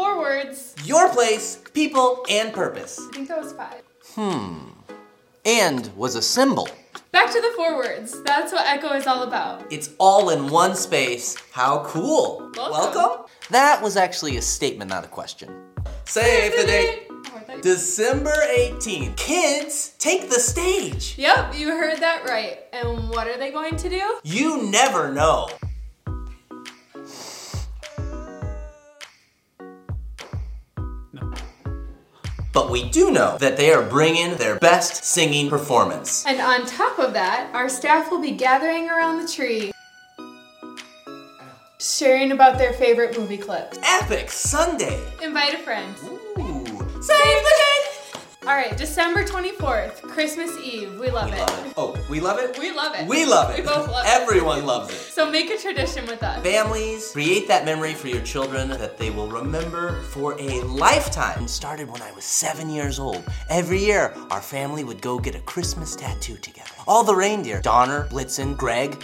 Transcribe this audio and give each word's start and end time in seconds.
Four 0.00 0.18
words. 0.18 0.74
Your 0.86 1.10
place, 1.10 1.58
people, 1.74 2.24
and 2.30 2.54
purpose. 2.54 2.98
I 2.98 3.12
think 3.12 3.28
that 3.28 3.38
was 3.38 3.52
five. 3.52 3.82
Hmm. 4.14 4.70
And 5.44 5.94
was 5.94 6.14
a 6.14 6.22
symbol. 6.22 6.70
Back 7.12 7.30
to 7.30 7.38
the 7.38 7.52
four 7.54 7.76
words. 7.76 8.22
That's 8.22 8.50
what 8.50 8.66
Echo 8.66 8.94
is 8.94 9.06
all 9.06 9.24
about. 9.24 9.70
It's 9.70 9.90
all 9.98 10.30
in 10.30 10.48
one 10.48 10.74
space. 10.74 11.36
How 11.52 11.84
cool. 11.84 12.50
Welcome. 12.56 13.26
That 13.50 13.82
was 13.82 13.98
actually 13.98 14.38
a 14.38 14.42
statement, 14.42 14.88
not 14.88 15.04
a 15.04 15.08
question. 15.08 15.50
Save 16.06 16.52
the 16.58 16.66
date. 16.66 17.02
Oh, 17.10 17.22
I 17.36 17.40
thought 17.40 17.56
you- 17.56 17.62
December 17.62 18.32
18th. 18.56 19.16
Kids, 19.18 19.90
take 19.98 20.30
the 20.30 20.40
stage. 20.40 21.18
Yep, 21.18 21.56
you 21.58 21.68
heard 21.68 21.98
that 21.98 22.24
right. 22.26 22.60
And 22.72 23.10
what 23.10 23.26
are 23.28 23.36
they 23.36 23.50
going 23.50 23.76
to 23.76 23.90
do? 23.90 24.18
You 24.24 24.62
never 24.70 25.12
know. 25.12 25.50
But 32.52 32.70
we 32.70 32.88
do 32.88 33.10
know 33.12 33.38
that 33.38 33.56
they 33.56 33.72
are 33.72 33.82
bringing 33.82 34.36
their 34.36 34.58
best 34.58 35.04
singing 35.04 35.48
performance. 35.48 36.26
And 36.26 36.40
on 36.40 36.66
top 36.66 36.98
of 36.98 37.12
that, 37.12 37.48
our 37.54 37.68
staff 37.68 38.10
will 38.10 38.20
be 38.20 38.32
gathering 38.32 38.90
around 38.90 39.22
the 39.22 39.28
tree, 39.28 39.70
sharing 41.78 42.32
about 42.32 42.58
their 42.58 42.72
favorite 42.72 43.16
movie 43.16 43.38
clips. 43.38 43.78
Epic 43.82 44.30
Sunday. 44.30 45.00
Invite 45.22 45.54
a 45.54 45.58
friend. 45.58 45.94
Ooh. 46.38 46.66
Save 47.00 47.42
the! 47.42 47.59
All 48.50 48.56
right, 48.56 48.76
December 48.76 49.22
24th, 49.22 50.02
Christmas 50.02 50.58
Eve. 50.58 50.98
We 50.98 51.08
love 51.08 51.26
We 51.30 51.36
it. 51.36 51.38
love 51.38 51.66
it. 51.66 51.72
Oh, 51.76 51.96
we 52.10 52.18
love 52.18 52.40
it? 52.40 52.58
We 52.58 52.72
love 52.72 52.96
it. 52.96 53.06
We 53.06 53.24
love 53.24 53.50
it. 53.56 53.60
We 53.60 53.62
both 53.64 53.86
love 53.88 54.04
it. 54.04 54.08
Everyone 54.08 54.66
loves 54.66 54.92
it. 54.92 54.96
So 54.96 55.30
make 55.30 55.50
a 55.50 55.56
tradition 55.56 56.04
with 56.08 56.20
us. 56.24 56.42
Families, 56.42 57.12
create 57.12 57.46
that 57.46 57.64
memory 57.64 57.94
for 57.94 58.08
your 58.08 58.22
children 58.22 58.70
that 58.70 58.98
they 58.98 59.10
will 59.10 59.28
remember 59.28 60.02
for 60.02 60.34
a 60.40 60.62
lifetime. 60.62 61.44
It 61.44 61.48
started 61.48 61.88
when 61.88 62.02
I 62.02 62.10
was 62.10 62.24
seven 62.24 62.68
years 62.68 62.98
old. 62.98 63.22
Every 63.50 63.78
year, 63.78 64.16
our 64.32 64.42
family 64.42 64.82
would 64.82 65.00
go 65.00 65.20
get 65.20 65.36
a 65.36 65.40
Christmas 65.42 65.94
tattoo 65.94 66.36
together. 66.36 66.72
All 66.88 67.04
the 67.04 67.14
reindeer, 67.14 67.60
Donner, 67.60 68.08
Blitzen, 68.08 68.56
Greg. 68.56 69.00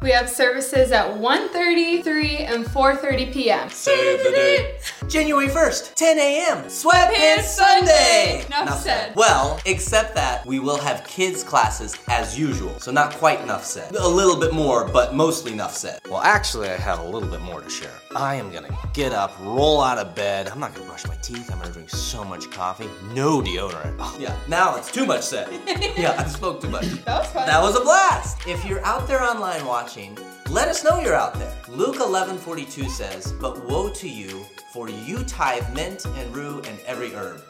We 0.00 0.12
have 0.12 0.30
services 0.30 0.92
at 0.92 1.06
1.30, 1.16 2.04
3, 2.04 2.36
and 2.38 2.64
4.30 2.64 3.32
p.m. 3.32 3.68
Save 3.68 4.22
the 4.22 4.30
date. 4.30 4.94
January 5.08 5.48
1st, 5.48 5.94
10 5.94 6.18
a.m. 6.18 6.64
Sweatpants 6.66 7.14
Pants 7.16 7.50
Sunday. 7.50 8.42
Sunday. 8.42 8.62
Enough 8.62 8.80
said. 8.80 9.16
Well, 9.16 9.58
except 9.66 10.14
that 10.14 10.46
we 10.46 10.60
will 10.60 10.78
have 10.78 11.04
kids 11.04 11.42
classes 11.42 11.96
as 12.06 12.38
usual. 12.38 12.78
So 12.78 12.92
not 12.92 13.12
quite 13.14 13.40
enough 13.40 13.64
said. 13.64 13.92
A 13.96 14.08
little 14.08 14.38
bit 14.38 14.54
more, 14.54 14.86
but 14.86 15.14
mostly 15.14 15.52
enough 15.52 15.74
said. 15.74 15.98
Well, 16.08 16.20
actually, 16.20 16.68
I 16.68 16.76
have 16.76 17.00
a 17.00 17.04
little 17.04 17.28
bit 17.28 17.40
more 17.40 17.60
to 17.60 17.68
share. 17.68 17.90
I 18.16 18.36
am 18.36 18.50
gonna 18.50 18.74
get 18.94 19.12
up, 19.12 19.36
roll 19.40 19.82
out 19.82 19.98
of 19.98 20.14
bed. 20.14 20.48
I'm 20.48 20.58
not 20.58 20.74
gonna 20.74 20.86
brush 20.86 21.06
my 21.06 21.16
teeth. 21.16 21.50
I'm 21.52 21.58
gonna 21.58 21.72
drink 21.72 21.90
so 21.90 22.24
much 22.24 22.50
coffee. 22.50 22.88
No 23.12 23.42
deodorant. 23.42 23.96
Oh, 23.98 24.16
yeah, 24.20 24.34
now 24.48 24.76
it's 24.76 24.90
too 24.90 25.04
much 25.04 25.22
said. 25.22 25.48
yeah, 25.96 26.14
I 26.16 26.24
spoke 26.24 26.62
too 26.62 26.70
much. 26.70 26.86
That 27.04 27.18
was 27.18 27.30
fun. 27.30 27.46
That 27.46 27.60
was 27.60 27.76
a 27.76 27.80
blast! 27.80 28.46
If 28.46 28.64
you're 28.64 28.84
out 28.84 29.06
there 29.06 29.22
online 29.22 29.66
watching, 29.66 30.16
let 30.48 30.68
us 30.68 30.82
know 30.84 31.00
you're 31.00 31.14
out 31.14 31.34
there. 31.34 31.54
Luke 31.68 31.96
11:42 31.96 32.88
says, 32.88 33.32
"But 33.32 33.64
woe 33.66 33.90
to 33.90 34.08
you, 34.08 34.46
for 34.72 34.88
you 34.88 35.22
tithe 35.24 35.68
mint 35.74 36.06
and 36.06 36.34
rue 36.34 36.62
and 36.66 36.80
every 36.86 37.12
herb." 37.14 37.42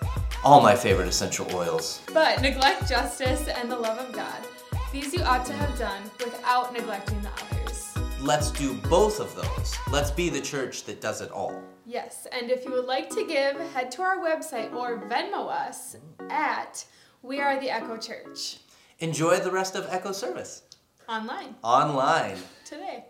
All 0.42 0.60
my 0.60 0.74
favorite 0.74 1.08
essential 1.08 1.46
oils. 1.54 2.00
But 2.12 2.42
neglect 2.42 2.88
justice 2.88 3.46
and 3.46 3.70
the 3.70 3.76
love 3.76 3.98
of 3.98 4.12
God. 4.12 4.46
These 4.92 5.14
you 5.14 5.22
ought 5.22 5.44
to 5.46 5.52
have 5.52 5.78
done 5.78 6.02
without 6.18 6.72
neglecting 6.72 7.20
the 7.20 7.30
others. 7.30 7.87
Let's 8.20 8.50
do 8.50 8.74
both 8.74 9.20
of 9.20 9.34
those. 9.36 9.76
Let's 9.92 10.10
be 10.10 10.28
the 10.28 10.40
church 10.40 10.84
that 10.84 11.00
does 11.00 11.20
it 11.20 11.30
all. 11.30 11.62
Yes, 11.86 12.26
and 12.32 12.50
if 12.50 12.64
you 12.64 12.72
would 12.72 12.84
like 12.86 13.08
to 13.10 13.24
give, 13.24 13.56
head 13.72 13.90
to 13.92 14.02
our 14.02 14.18
website 14.18 14.74
or 14.74 14.98
Venmo 14.98 15.48
us 15.48 15.96
at 16.28 16.84
We 17.22 17.40
Are 17.40 17.58
the 17.60 17.70
Echo 17.70 17.96
Church 17.96 18.58
Enjoy 18.98 19.38
the 19.38 19.50
rest 19.50 19.76
of 19.76 19.86
Echo 19.88 20.10
service 20.12 20.62
online 21.08 21.54
online 21.62 22.36
today. 22.64 23.04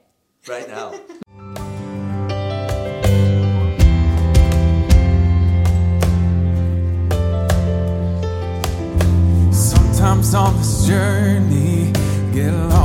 right 0.47 0.69
now. 0.69 0.93
Sometimes 9.53 10.35
on 10.35 10.57
this 10.57 10.87
journey, 10.87 11.93
get 12.33 12.53
lost 12.53 12.78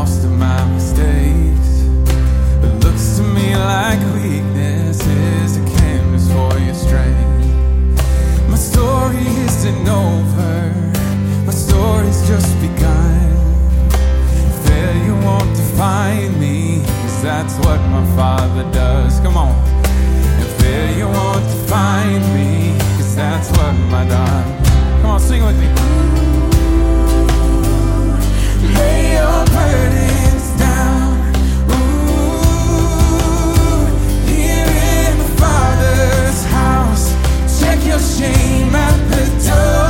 my 18.55 18.63
does. 18.71 19.19
Come 19.21 19.37
on. 19.37 19.51
And 20.39 20.49
failure 20.61 21.07
won't 21.07 21.43
define 21.45 22.21
me, 22.35 22.77
cause 22.97 23.15
that's 23.15 23.49
what 23.51 23.73
my 23.89 24.05
dad. 24.05 25.01
Come 25.01 25.11
on, 25.11 25.19
sing 25.19 25.43
with 25.43 25.59
me. 25.59 25.67
Lay 28.75 29.13
your 29.17 29.45
burdens 29.55 30.47
down. 30.59 31.17
Ooh, 31.71 32.35
here 34.27 34.69
in 34.97 35.17
the 35.17 35.29
Father's 35.41 36.43
house. 36.45 37.05
Check 37.59 37.79
your 37.85 37.99
shame 37.99 38.75
at 38.75 38.97
the 39.09 39.23
door. 39.49 39.82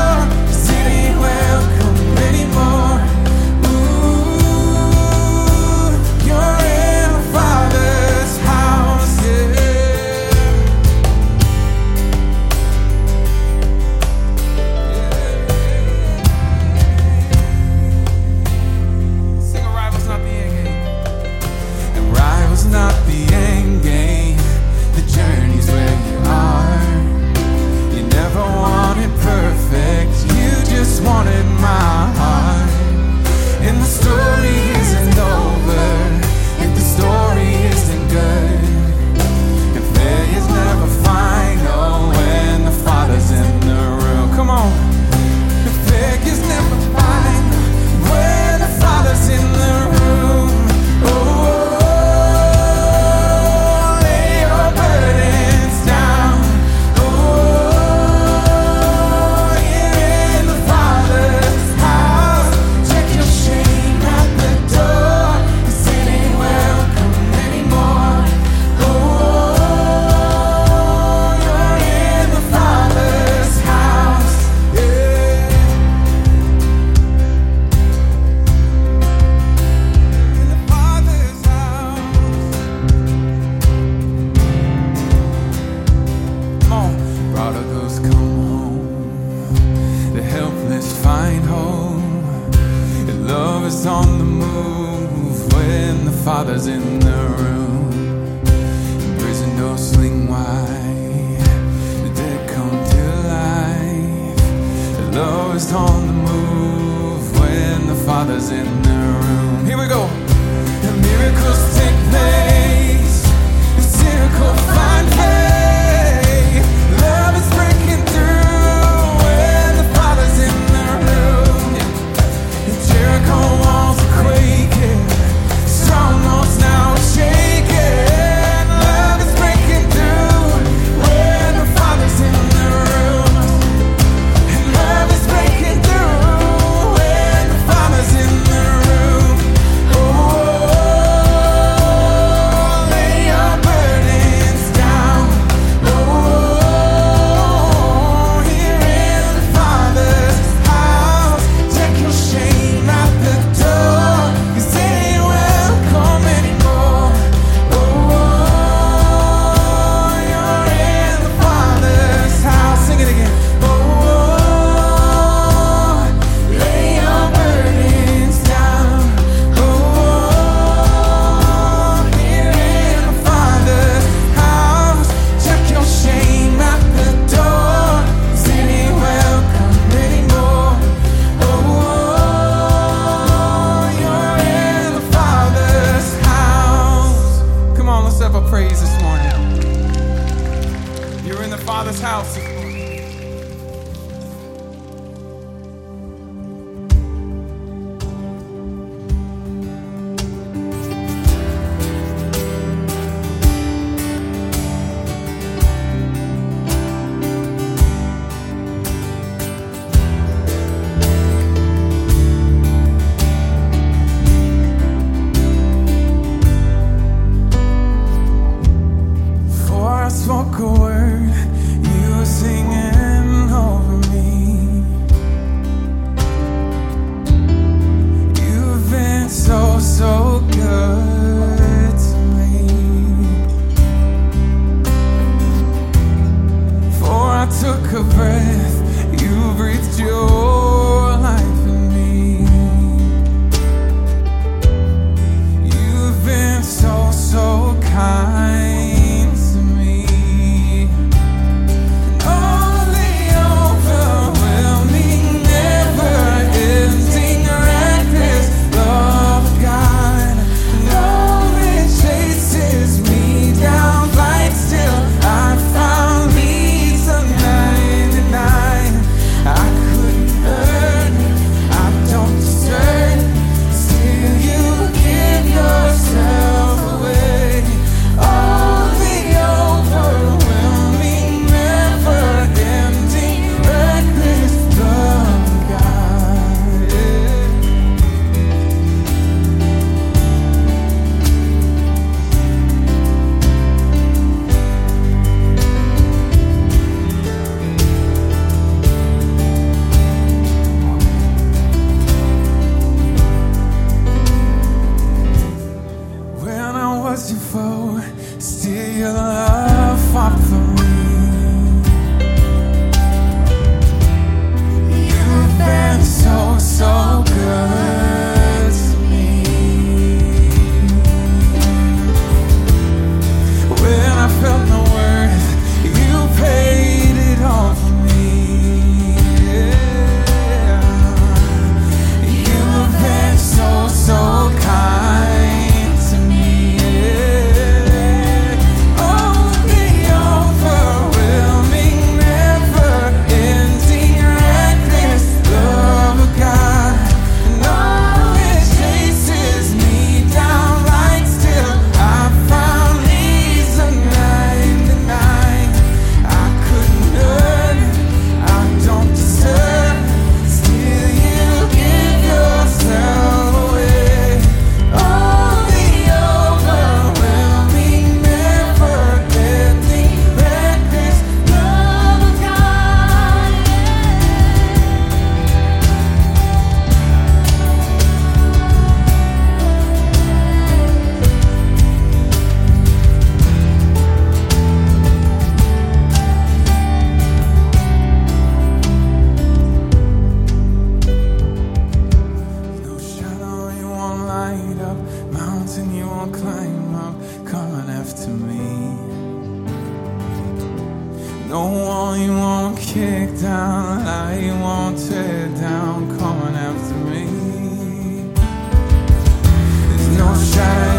There's 410.34 410.93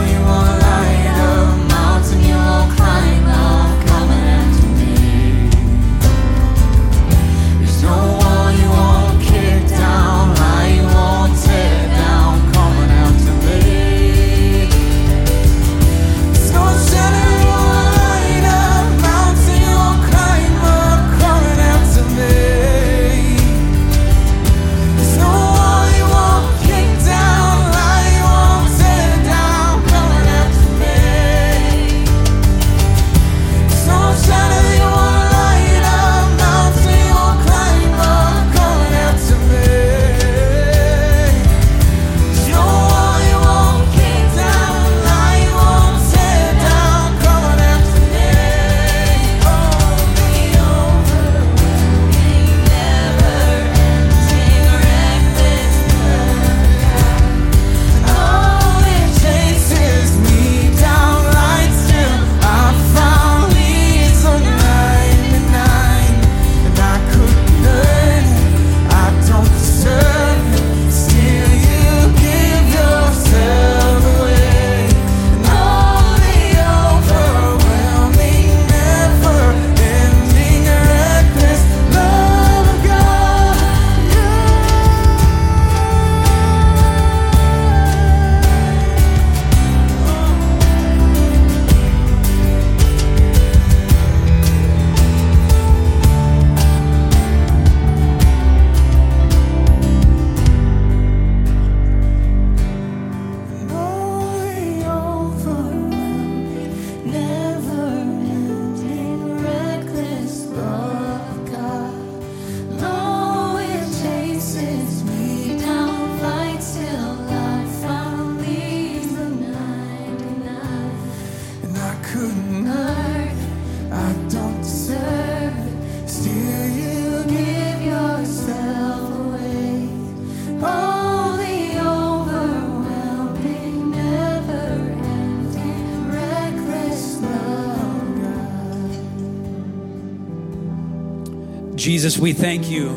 Jesus, 141.85 142.17
we 142.17 142.33
thank 142.33 142.71
you 142.71 142.89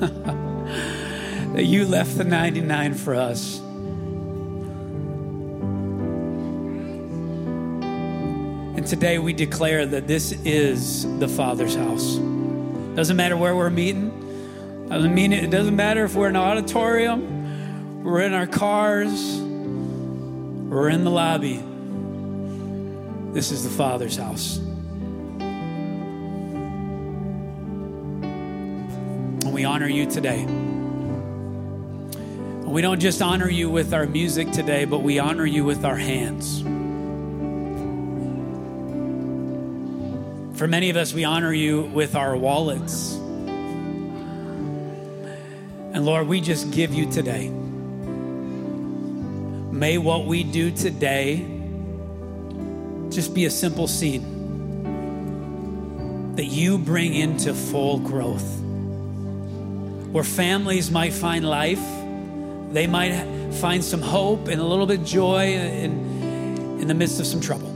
that 0.00 1.64
you 1.64 1.86
left 1.86 2.18
the 2.18 2.24
99 2.24 2.94
for 2.94 3.14
us. 3.14 3.60
And 8.76 8.84
today 8.84 9.20
we 9.20 9.32
declare 9.32 9.86
that 9.86 10.08
this 10.08 10.32
is 10.44 11.04
the 11.20 11.28
Father's 11.28 11.76
house. 11.76 12.16
Doesn't 12.96 13.16
matter 13.16 13.36
where 13.36 13.54
we're 13.54 13.70
meeting. 13.70 14.88
Doesn't 14.88 15.14
mean 15.14 15.32
it, 15.32 15.44
it 15.44 15.50
doesn't 15.52 15.76
matter 15.76 16.04
if 16.04 16.16
we're 16.16 16.28
in 16.28 16.34
an 16.34 16.42
auditorium, 16.42 18.02
we're 18.02 18.22
in 18.22 18.32
our 18.34 18.48
cars, 18.48 19.38
we're 19.38 20.88
in 20.88 21.04
the 21.04 21.10
lobby. 21.12 21.62
This 23.32 23.52
is 23.52 23.62
the 23.62 23.70
Father's 23.70 24.16
house. 24.16 24.58
We 29.56 29.64
honor 29.64 29.88
you 29.88 30.04
today. 30.04 30.44
We 32.66 32.82
don't 32.82 33.00
just 33.00 33.22
honor 33.22 33.48
you 33.48 33.70
with 33.70 33.94
our 33.94 34.04
music 34.04 34.52
today, 34.52 34.84
but 34.84 34.98
we 34.98 35.18
honor 35.18 35.46
you 35.46 35.64
with 35.64 35.82
our 35.82 35.96
hands. 35.96 36.60
For 40.58 40.68
many 40.68 40.90
of 40.90 40.98
us, 40.98 41.14
we 41.14 41.24
honor 41.24 41.54
you 41.54 41.84
with 41.84 42.14
our 42.16 42.36
wallets. 42.36 43.14
And 45.94 46.04
Lord, 46.04 46.28
we 46.28 46.42
just 46.42 46.70
give 46.70 46.92
you 46.92 47.10
today. 47.10 47.48
May 49.72 49.96
what 49.96 50.26
we 50.26 50.44
do 50.44 50.70
today 50.70 51.46
just 53.08 53.32
be 53.32 53.46
a 53.46 53.50
simple 53.50 53.88
seed 53.88 54.22
that 56.36 56.44
you 56.44 56.76
bring 56.76 57.14
into 57.14 57.54
full 57.54 58.00
growth 58.00 58.65
where 60.16 60.24
families 60.24 60.90
might 60.90 61.12
find 61.12 61.46
life. 61.46 61.84
They 62.72 62.86
might 62.86 63.12
find 63.56 63.84
some 63.84 64.00
hope 64.00 64.48
and 64.48 64.58
a 64.58 64.64
little 64.64 64.86
bit 64.86 65.00
of 65.00 65.04
joy 65.04 65.48
in, 65.52 66.80
in 66.80 66.88
the 66.88 66.94
midst 66.94 67.20
of 67.20 67.26
some 67.26 67.38
trouble. 67.38 67.68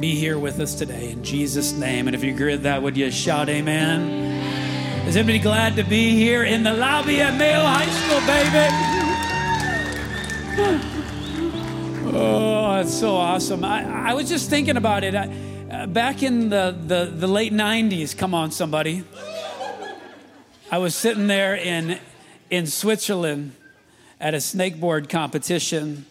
Be 0.00 0.14
here 0.14 0.38
with 0.38 0.60
us 0.60 0.74
today 0.74 1.10
in 1.10 1.22
Jesus' 1.22 1.72
name. 1.72 2.06
And 2.08 2.16
if 2.16 2.24
you 2.24 2.32
agree 2.32 2.52
with 2.52 2.62
that, 2.62 2.82
would 2.82 2.96
you 2.96 3.10
shout 3.10 3.50
amen? 3.50 4.08
Is 5.06 5.14
anybody 5.14 5.40
glad 5.40 5.76
to 5.76 5.82
be 5.82 6.12
here 6.12 6.44
in 6.44 6.62
the 6.62 6.72
lobby 6.72 7.20
at 7.20 7.36
Mayo 7.36 7.60
High 7.60 7.84
School, 8.00 8.20
baby? 10.56 10.90
Oh, 12.16 12.78
it's 12.80 12.94
so 12.94 13.16
awesome. 13.16 13.64
I, 13.64 14.10
I 14.10 14.14
was 14.14 14.28
just 14.28 14.48
thinking 14.48 14.76
about 14.76 15.02
it. 15.02 15.16
I, 15.16 15.24
uh, 15.74 15.86
back 15.86 16.22
in 16.22 16.50
the, 16.50 16.76
the, 16.86 17.06
the 17.06 17.26
late 17.26 17.52
90s, 17.52 18.16
come 18.16 18.32
on, 18.32 18.52
somebody. 18.52 19.02
I 20.70 20.78
was 20.78 20.94
sitting 20.94 21.26
there 21.26 21.56
in, 21.56 21.98
in 22.48 22.68
Switzerland 22.68 23.52
at 24.20 24.34
a 24.34 24.40
snakeboard 24.40 25.08
competition 25.08 26.06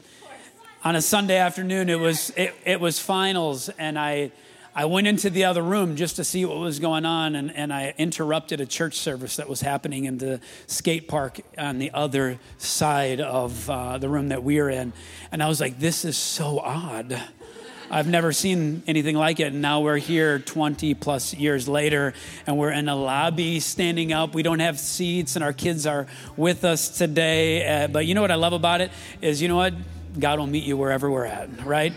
on 0.83 0.97
a 0.97 1.01
Sunday 1.01 1.37
afternoon. 1.37 1.89
It 1.89 1.99
was, 1.99 2.31
it, 2.31 2.53
it 2.65 2.81
was 2.81 2.99
finals, 2.99 3.69
and 3.69 3.97
I, 3.97 4.31
I 4.75 4.83
went 4.83 5.07
into 5.07 5.29
the 5.29 5.45
other 5.45 5.61
room 5.61 5.95
just 5.95 6.17
to 6.17 6.25
see 6.25 6.43
what 6.43 6.57
was 6.57 6.79
going 6.79 7.05
on, 7.05 7.35
and, 7.35 7.55
and 7.55 7.71
I 7.71 7.93
interrupted 7.97 8.59
a 8.59 8.65
church 8.65 8.95
service 8.95 9.37
that 9.37 9.47
was 9.47 9.61
happening 9.61 10.03
in 10.03 10.17
the 10.17 10.41
skate 10.67 11.07
park 11.07 11.39
on 11.57 11.79
the 11.79 11.91
other 11.91 12.37
side 12.57 13.21
of 13.21 13.69
uh, 13.69 13.97
the 13.97 14.09
room 14.09 14.27
that 14.27 14.43
we 14.43 14.61
were 14.61 14.69
in. 14.69 14.91
And 15.31 15.41
I 15.41 15.47
was 15.47 15.61
like, 15.61 15.79
this 15.79 16.03
is 16.03 16.17
so 16.17 16.59
odd. 16.59 17.21
I've 17.91 18.07
never 18.07 18.31
seen 18.31 18.83
anything 18.87 19.15
like 19.15 19.39
it. 19.39 19.53
And 19.53 19.61
now 19.61 19.81
we're 19.81 19.97
here 19.97 20.39
20 20.39 20.93
plus 20.95 21.33
years 21.33 21.67
later, 21.67 22.13
and 22.47 22.57
we're 22.57 22.71
in 22.71 22.89
a 22.89 22.95
lobby 22.95 23.59
standing 23.59 24.13
up. 24.13 24.33
We 24.33 24.43
don't 24.43 24.59
have 24.59 24.79
seats, 24.79 25.35
and 25.35 25.43
our 25.43 25.53
kids 25.53 25.85
are 25.85 26.07
with 26.35 26.63
us 26.63 26.97
today. 26.97 27.83
Uh, 27.83 27.87
but 27.87 28.05
you 28.05 28.15
know 28.15 28.21
what 28.21 28.31
I 28.31 28.35
love 28.35 28.53
about 28.53 28.81
it 28.81 28.91
is, 29.21 29.41
you 29.41 29.47
know 29.47 29.55
what? 29.55 29.73
God 30.19 30.39
will 30.39 30.47
meet 30.47 30.63
you 30.63 30.77
wherever 30.77 31.09
we're 31.09 31.25
at, 31.25 31.65
right? 31.65 31.93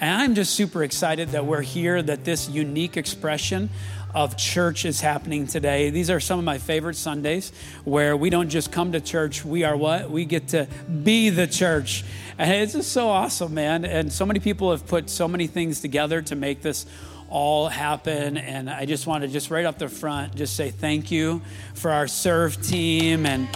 And 0.00 0.22
I'm 0.22 0.34
just 0.34 0.54
super 0.54 0.82
excited 0.82 1.30
that 1.30 1.44
we're 1.44 1.60
here, 1.60 2.00
that 2.02 2.24
this 2.24 2.48
unique 2.48 2.96
expression 2.96 3.70
of 4.14 4.36
church 4.36 4.84
is 4.84 5.00
happening 5.00 5.46
today. 5.46 5.90
These 5.90 6.10
are 6.10 6.20
some 6.20 6.38
of 6.38 6.44
my 6.44 6.58
favorite 6.58 6.96
Sundays 6.96 7.52
where 7.84 8.16
we 8.16 8.30
don't 8.30 8.48
just 8.48 8.72
come 8.72 8.92
to 8.92 9.00
church, 9.00 9.44
we 9.44 9.64
are 9.64 9.76
what? 9.76 10.10
We 10.10 10.24
get 10.24 10.48
to 10.48 10.66
be 11.02 11.30
the 11.30 11.46
church. 11.46 12.04
And 12.38 12.50
it's 12.50 12.72
just 12.72 12.92
so 12.92 13.08
awesome, 13.08 13.54
man. 13.54 13.84
And 13.84 14.12
so 14.12 14.26
many 14.26 14.40
people 14.40 14.70
have 14.70 14.86
put 14.86 15.10
so 15.10 15.28
many 15.28 15.46
things 15.46 15.80
together 15.80 16.22
to 16.22 16.36
make 16.36 16.62
this 16.62 16.86
all 17.28 17.68
happen. 17.68 18.36
And 18.36 18.68
I 18.68 18.84
just 18.86 19.06
want 19.06 19.22
to 19.22 19.28
just 19.28 19.50
right 19.50 19.64
up 19.64 19.78
the 19.78 19.88
front 19.88 20.34
just 20.34 20.56
say 20.56 20.70
thank 20.70 21.10
you 21.10 21.40
for 21.74 21.90
our 21.90 22.08
serve 22.08 22.60
team 22.66 23.26
and 23.26 23.48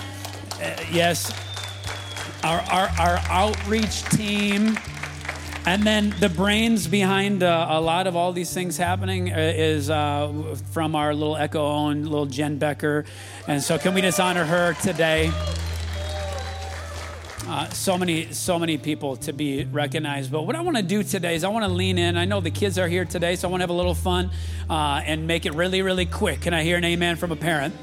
uh, 0.61 0.77
yes, 0.93 1.33
our, 2.45 2.61
our, 2.61 2.89
our 2.99 3.19
outreach 3.29 4.05
team. 4.05 4.79
And 5.67 5.83
then 5.83 6.15
the 6.21 6.29
brains 6.29 6.87
behind 6.87 7.43
uh, 7.43 7.67
a 7.71 7.81
lot 7.81 8.07
of 8.07 8.17
all 8.17 8.33
these 8.33 8.53
things 8.53 8.77
happening 8.77 9.33
uh, 9.33 9.37
is 9.57 9.89
uh, 9.89 10.57
from 10.73 10.95
our 10.95 11.15
little 11.15 11.37
Echo 11.37 11.65
owned 11.65 12.07
little 12.07 12.27
Jen 12.27 12.59
Becker. 12.59 13.07
And 13.49 13.63
so, 13.63 13.79
can 13.79 13.95
we 13.95 14.03
just 14.03 14.21
honor 14.21 14.45
her 14.45 14.75
today? 14.83 15.33
Uh, 17.47 17.69
so 17.71 17.97
many, 17.97 18.31
so 18.33 18.59
many 18.59 18.77
people 18.77 19.17
to 19.17 19.33
be 19.33 19.65
recognized. 19.65 20.31
But 20.31 20.43
what 20.43 20.55
I 20.55 20.61
want 20.61 20.77
to 20.77 20.83
do 20.83 21.03
today 21.03 21.35
is 21.35 21.45
I 21.45 21.49
want 21.49 21.65
to 21.65 21.71
lean 21.71 21.97
in. 21.97 22.19
I 22.19 22.27
know 22.27 22.41
the 22.41 22.51
kids 22.51 22.79
are 22.79 22.89
here 22.89 23.07
today, 23.07 23.37
so 23.37 23.49
I 23.49 23.51
want 23.51 23.61
to 23.61 23.63
have 23.63 23.71
a 23.71 23.75
little 23.75 23.95
fun 23.95 24.31
uh, 24.69 25.03
and 25.05 25.27
make 25.27 25.47
it 25.47 25.55
really, 25.55 25.81
really 25.81 26.07
quick. 26.07 26.43
Can 26.43 26.53
I 26.53 26.63
hear 26.63 26.77
an 26.77 26.85
amen 26.85 27.17
from 27.17 27.33
a 27.33 27.37
parent? 27.37 27.75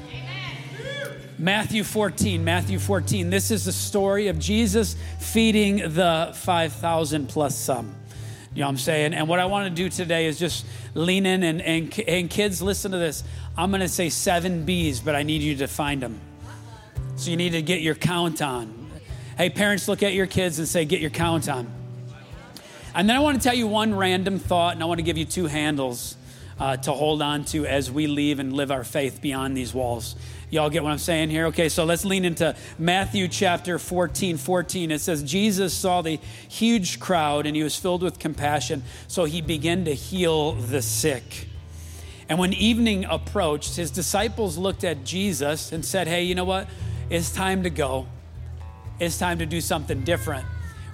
Matthew 1.38 1.82
14, 1.82 2.44
Matthew 2.44 2.78
14. 2.78 3.30
This 3.30 3.50
is 3.50 3.64
the 3.64 3.72
story 3.72 4.28
of 4.28 4.38
Jesus 4.38 4.96
feeding 5.18 5.76
the 5.94 6.32
5,000 6.34 7.28
plus 7.28 7.56
some. 7.56 7.94
You 8.54 8.60
know 8.60 8.66
what 8.66 8.72
I'm 8.72 8.78
saying? 8.78 9.14
And 9.14 9.28
what 9.28 9.38
I 9.38 9.46
want 9.46 9.68
to 9.68 9.74
do 9.74 9.88
today 9.88 10.26
is 10.26 10.38
just 10.38 10.66
lean 10.94 11.24
in 11.24 11.42
and, 11.42 11.62
and, 11.62 11.98
and 12.06 12.28
kids, 12.28 12.60
listen 12.60 12.92
to 12.92 12.98
this. 12.98 13.24
I'm 13.56 13.70
going 13.70 13.80
to 13.80 13.88
say 13.88 14.10
seven 14.10 14.64
B's, 14.64 15.00
but 15.00 15.14
I 15.14 15.22
need 15.22 15.40
you 15.42 15.56
to 15.56 15.66
find 15.66 16.02
them. 16.02 16.20
So 17.16 17.30
you 17.30 17.36
need 17.36 17.50
to 17.50 17.62
get 17.62 17.80
your 17.80 17.94
count 17.94 18.42
on. 18.42 18.90
Hey, 19.38 19.48
parents, 19.48 19.88
look 19.88 20.02
at 20.02 20.12
your 20.12 20.26
kids 20.26 20.58
and 20.58 20.68
say, 20.68 20.84
get 20.84 21.00
your 21.00 21.10
count 21.10 21.48
on. 21.48 21.66
And 22.94 23.08
then 23.08 23.16
I 23.16 23.20
want 23.20 23.40
to 23.40 23.42
tell 23.42 23.56
you 23.56 23.66
one 23.66 23.94
random 23.94 24.38
thought, 24.38 24.74
and 24.74 24.82
I 24.82 24.86
want 24.86 24.98
to 24.98 25.02
give 25.02 25.16
you 25.16 25.24
two 25.24 25.46
handles 25.46 26.16
uh, 26.62 26.76
to 26.76 26.92
hold 26.92 27.20
on 27.20 27.44
to 27.44 27.66
as 27.66 27.90
we 27.90 28.06
leave 28.06 28.38
and 28.38 28.52
live 28.52 28.70
our 28.70 28.84
faith 28.84 29.20
beyond 29.20 29.56
these 29.56 29.74
walls. 29.74 30.14
Y'all 30.48 30.70
get 30.70 30.84
what 30.84 30.92
I'm 30.92 30.98
saying 30.98 31.28
here? 31.28 31.46
Okay, 31.46 31.68
so 31.68 31.84
let's 31.84 32.04
lean 32.04 32.24
into 32.24 32.54
Matthew 32.78 33.26
chapter 33.26 33.80
14. 33.80 34.36
14. 34.36 34.92
It 34.92 35.00
says, 35.00 35.24
Jesus 35.24 35.74
saw 35.74 36.02
the 36.02 36.20
huge 36.48 37.00
crowd 37.00 37.46
and 37.46 37.56
he 37.56 37.64
was 37.64 37.74
filled 37.74 38.00
with 38.04 38.20
compassion, 38.20 38.84
so 39.08 39.24
he 39.24 39.40
began 39.40 39.84
to 39.86 39.92
heal 39.92 40.52
the 40.52 40.82
sick. 40.82 41.48
And 42.28 42.38
when 42.38 42.52
evening 42.52 43.06
approached, 43.06 43.74
his 43.74 43.90
disciples 43.90 44.56
looked 44.56 44.84
at 44.84 45.02
Jesus 45.02 45.72
and 45.72 45.84
said, 45.84 46.06
Hey, 46.06 46.22
you 46.22 46.36
know 46.36 46.44
what? 46.44 46.68
It's 47.10 47.32
time 47.32 47.64
to 47.64 47.70
go. 47.70 48.06
It's 49.00 49.18
time 49.18 49.40
to 49.40 49.46
do 49.46 49.60
something 49.60 50.04
different. 50.04 50.46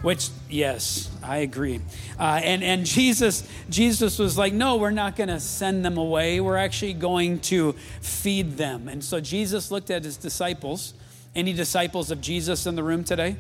Which, 0.02 0.31
yes, 0.49 1.11
I 1.25 1.38
agree. 1.38 1.81
Uh, 2.21 2.40
and 2.43 2.62
and 2.62 2.87
Jesus, 2.87 3.47
Jesus 3.69 4.19
was 4.19 4.38
like, 4.38 4.52
no, 4.52 4.76
we're 4.76 4.93
not 4.93 5.17
going 5.17 5.28
to 5.28 5.40
send 5.40 5.85
them 5.85 5.99
away. 5.99 6.40
We're 6.40 6.57
actually 6.57 6.93
going 6.93 7.40
to 7.40 7.73
feed 8.00 8.57
them. 8.57 8.88
And 8.88 9.02
so 9.02 9.21
Jesus 9.21 9.73
looked 9.73 9.90
at 9.90 10.05
his 10.05 10.17
disciples. 10.17 10.95
Any 11.35 11.52
disciples 11.52 12.11
of 12.12 12.21
Jesus 12.21 12.67
in 12.67 12.76
the 12.76 12.83
room 12.83 13.02
today? 13.02 13.37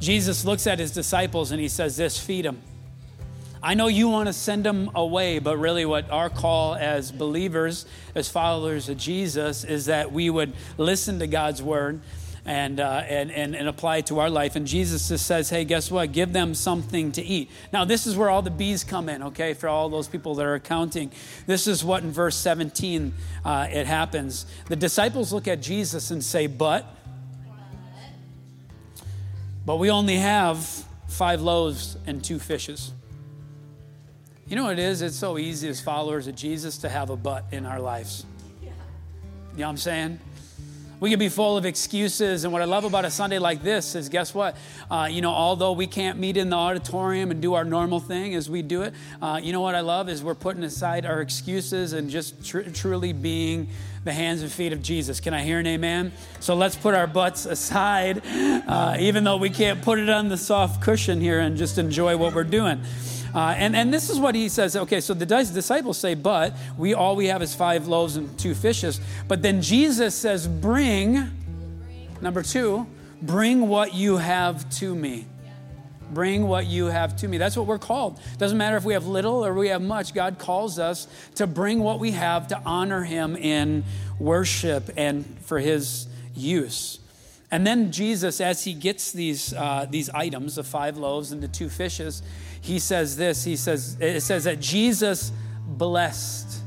Jesus 0.00 0.44
looks 0.44 0.66
at 0.66 0.78
his 0.78 0.90
disciples 0.90 1.50
and 1.50 1.60
he 1.60 1.68
says, 1.68 1.96
"This, 1.96 2.18
feed 2.18 2.44
them." 2.44 2.60
I 3.62 3.72
know 3.72 3.86
you 3.86 4.08
want 4.08 4.26
to 4.26 4.34
send 4.34 4.64
them 4.64 4.90
away, 4.94 5.38
but 5.38 5.56
really, 5.56 5.86
what 5.86 6.10
our 6.10 6.28
call 6.28 6.74
as 6.74 7.10
believers, 7.10 7.86
as 8.14 8.28
followers 8.28 8.90
of 8.90 8.98
Jesus, 8.98 9.64
is 9.64 9.86
that 9.86 10.12
we 10.12 10.28
would 10.28 10.52
listen 10.76 11.18
to 11.20 11.26
God's 11.26 11.62
word 11.62 12.00
and, 12.46 12.78
uh, 12.78 13.02
and, 13.08 13.30
and, 13.30 13.56
and 13.56 13.68
apply 13.68 13.98
it 13.98 14.06
to 14.06 14.18
our 14.18 14.28
life. 14.28 14.56
And 14.56 14.66
Jesus 14.66 15.08
just 15.08 15.26
says, 15.26 15.48
hey, 15.50 15.64
guess 15.64 15.90
what? 15.90 16.12
Give 16.12 16.32
them 16.32 16.54
something 16.54 17.12
to 17.12 17.22
eat. 17.22 17.50
Now, 17.72 17.84
this 17.84 18.06
is 18.06 18.16
where 18.16 18.28
all 18.28 18.42
the 18.42 18.50
bees 18.50 18.84
come 18.84 19.08
in, 19.08 19.22
okay, 19.22 19.54
for 19.54 19.68
all 19.68 19.88
those 19.88 20.08
people 20.08 20.34
that 20.34 20.44
are 20.44 20.54
accounting. 20.54 21.10
This 21.46 21.66
is 21.66 21.82
what 21.82 22.02
in 22.02 22.10
verse 22.10 22.36
17 22.36 23.14
uh, 23.44 23.68
it 23.70 23.86
happens. 23.86 24.46
The 24.68 24.76
disciples 24.76 25.32
look 25.32 25.48
at 25.48 25.62
Jesus 25.62 26.10
and 26.10 26.22
say, 26.22 26.46
but, 26.46 26.86
but 29.64 29.76
we 29.76 29.90
only 29.90 30.16
have 30.16 30.58
five 31.08 31.40
loaves 31.40 31.96
and 32.06 32.22
two 32.22 32.38
fishes. 32.38 32.92
You 34.46 34.56
know 34.56 34.64
what 34.64 34.74
it 34.74 34.80
is? 34.80 35.00
It's 35.00 35.16
so 35.16 35.38
easy 35.38 35.68
as 35.68 35.80
followers 35.80 36.26
of 36.26 36.34
Jesus 36.34 36.76
to 36.78 36.90
have 36.90 37.08
a 37.08 37.16
butt 37.16 37.46
in 37.50 37.64
our 37.64 37.80
lives. 37.80 38.26
You 38.60 38.68
know 39.60 39.66
what 39.66 39.70
I'm 39.70 39.76
saying? 39.78 40.20
We 41.04 41.10
can 41.10 41.18
be 41.18 41.28
full 41.28 41.58
of 41.58 41.66
excuses. 41.66 42.44
And 42.44 42.52
what 42.54 42.62
I 42.62 42.64
love 42.64 42.84
about 42.84 43.04
a 43.04 43.10
Sunday 43.10 43.38
like 43.38 43.62
this 43.62 43.94
is 43.94 44.08
guess 44.08 44.32
what? 44.34 44.56
Uh, 44.90 45.06
you 45.10 45.20
know, 45.20 45.32
although 45.32 45.72
we 45.72 45.86
can't 45.86 46.18
meet 46.18 46.38
in 46.38 46.48
the 46.48 46.56
auditorium 46.56 47.30
and 47.30 47.42
do 47.42 47.52
our 47.52 47.64
normal 47.66 48.00
thing 48.00 48.34
as 48.34 48.48
we 48.48 48.62
do 48.62 48.80
it, 48.80 48.94
uh, 49.20 49.38
you 49.42 49.52
know 49.52 49.60
what 49.60 49.74
I 49.74 49.80
love 49.80 50.08
is 50.08 50.22
we're 50.22 50.34
putting 50.34 50.64
aside 50.64 51.04
our 51.04 51.20
excuses 51.20 51.92
and 51.92 52.08
just 52.08 52.42
tr- 52.42 52.70
truly 52.72 53.12
being 53.12 53.68
the 54.04 54.14
hands 54.14 54.40
and 54.40 54.50
feet 54.50 54.72
of 54.72 54.80
Jesus. 54.80 55.20
Can 55.20 55.34
I 55.34 55.42
hear 55.42 55.58
an 55.58 55.66
amen? 55.66 56.10
So 56.40 56.54
let's 56.54 56.74
put 56.74 56.94
our 56.94 57.06
butts 57.06 57.44
aside, 57.44 58.22
uh, 58.24 58.96
even 58.98 59.24
though 59.24 59.36
we 59.36 59.50
can't 59.50 59.82
put 59.82 59.98
it 59.98 60.08
on 60.08 60.30
the 60.30 60.38
soft 60.38 60.80
cushion 60.80 61.20
here 61.20 61.38
and 61.38 61.58
just 61.58 61.76
enjoy 61.76 62.16
what 62.16 62.34
we're 62.34 62.44
doing. 62.44 62.80
Uh, 63.34 63.52
and, 63.58 63.74
and 63.74 63.92
this 63.92 64.10
is 64.10 64.20
what 64.20 64.34
he 64.36 64.48
says. 64.48 64.76
Okay, 64.76 65.00
so 65.00 65.12
the 65.12 65.26
disciples 65.26 65.98
say, 65.98 66.14
but 66.14 66.54
we 66.78 66.94
all 66.94 67.16
we 67.16 67.26
have 67.26 67.42
is 67.42 67.52
five 67.52 67.88
loaves 67.88 68.16
and 68.16 68.38
two 68.38 68.54
fishes. 68.54 69.00
But 69.26 69.42
then 69.42 69.60
Jesus 69.60 70.14
says, 70.14 70.46
bring, 70.46 71.30
number 72.20 72.42
two, 72.42 72.86
bring 73.20 73.68
what 73.68 73.92
you 73.92 74.18
have 74.18 74.70
to 74.78 74.94
me. 74.94 75.26
Bring 76.12 76.46
what 76.46 76.66
you 76.66 76.86
have 76.86 77.16
to 77.16 77.28
me. 77.28 77.38
That's 77.38 77.56
what 77.56 77.66
we're 77.66 77.78
called. 77.78 78.20
Doesn't 78.38 78.56
matter 78.56 78.76
if 78.76 78.84
we 78.84 78.92
have 78.92 79.06
little 79.06 79.44
or 79.44 79.52
we 79.52 79.68
have 79.68 79.82
much, 79.82 80.14
God 80.14 80.38
calls 80.38 80.78
us 80.78 81.08
to 81.34 81.48
bring 81.48 81.80
what 81.80 81.98
we 81.98 82.12
have 82.12 82.46
to 82.48 82.62
honor 82.64 83.02
Him 83.02 83.34
in 83.34 83.82
worship 84.20 84.90
and 84.96 85.24
for 85.40 85.58
His 85.58 86.06
use. 86.36 87.00
And 87.50 87.66
then 87.66 87.90
Jesus, 87.90 88.40
as 88.40 88.64
He 88.64 88.74
gets 88.74 89.12
these, 89.12 89.54
uh, 89.54 89.86
these 89.90 90.08
items, 90.10 90.54
the 90.54 90.62
five 90.62 90.96
loaves 90.96 91.32
and 91.32 91.42
the 91.42 91.48
two 91.48 91.68
fishes, 91.68 92.22
he 92.64 92.78
says 92.78 93.16
this 93.16 93.44
he 93.44 93.56
says 93.56 93.96
it 94.00 94.22
says 94.22 94.44
that 94.44 94.58
jesus 94.58 95.32
blessed. 95.66 96.62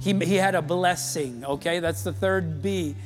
He, 0.00 0.12
he 0.14 0.34
had 0.34 0.54
a 0.54 0.62
blessing 0.62 1.44
okay? 1.44 1.78
That's 1.78 2.02
the 2.02 2.12
third 2.12 2.62
b 2.62 2.96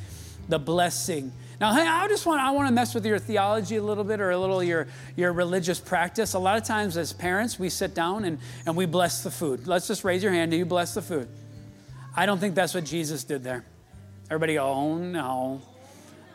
the 0.49 0.57
blessing. 0.57 1.33
Now 1.59 1.73
hey 1.73 1.85
i 1.85 2.07
just 2.07 2.25
want 2.25 2.39
i 2.41 2.51
want 2.51 2.69
to 2.69 2.73
mess 2.73 2.95
with 2.95 3.05
your 3.05 3.19
theology 3.19 3.75
a 3.75 3.83
little 3.83 4.05
bit 4.05 4.21
or 4.21 4.31
a 4.31 4.37
little 4.37 4.63
your 4.63 4.87
your 5.17 5.33
religious 5.33 5.79
practice. 5.79 6.33
A 6.35 6.39
lot 6.39 6.57
of 6.57 6.63
times 6.63 6.95
as 6.95 7.11
parents 7.11 7.59
we 7.59 7.69
sit 7.69 7.93
down 7.93 8.23
and 8.23 8.39
and 8.65 8.77
we 8.77 8.85
bless 8.85 9.23
the 9.23 9.31
food. 9.31 9.67
Let's 9.67 9.87
just 9.87 10.05
raise 10.05 10.23
your 10.23 10.31
hand 10.31 10.51
do 10.51 10.57
you 10.57 10.65
bless 10.65 10.93
the 10.93 11.01
food? 11.01 11.27
I 12.15 12.25
don't 12.25 12.39
think 12.39 12.55
that's 12.55 12.73
what 12.73 12.85
jesus 12.85 13.25
did 13.25 13.43
there. 13.43 13.65
Everybody 14.29 14.53
go 14.53 14.65
oh 14.65 14.97
no. 14.97 15.61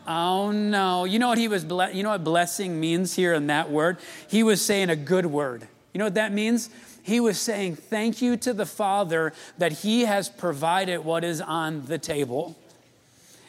Oh 0.06 0.50
no. 0.50 1.04
You 1.04 1.18
know 1.18 1.28
what 1.28 1.38
he 1.38 1.48
was 1.48 1.64
ble- 1.64 1.90
you 1.90 2.02
know 2.02 2.10
what 2.10 2.22
blessing 2.22 2.78
means 2.78 3.14
here 3.14 3.32
in 3.32 3.46
that 3.46 3.70
word? 3.70 3.96
He 4.28 4.42
was 4.42 4.62
saying 4.62 4.90
a 4.90 4.96
good 4.96 5.24
word. 5.26 5.68
You 5.92 5.98
know 5.98 6.04
what 6.06 6.14
that 6.14 6.32
means? 6.32 6.70
He 7.02 7.20
was 7.20 7.40
saying 7.40 7.76
thank 7.76 8.22
you 8.22 8.36
to 8.38 8.52
the 8.52 8.66
Father 8.66 9.32
that 9.58 9.72
He 9.72 10.02
has 10.02 10.28
provided 10.28 11.04
what 11.04 11.24
is 11.24 11.40
on 11.40 11.86
the 11.86 11.98
table. 11.98 12.56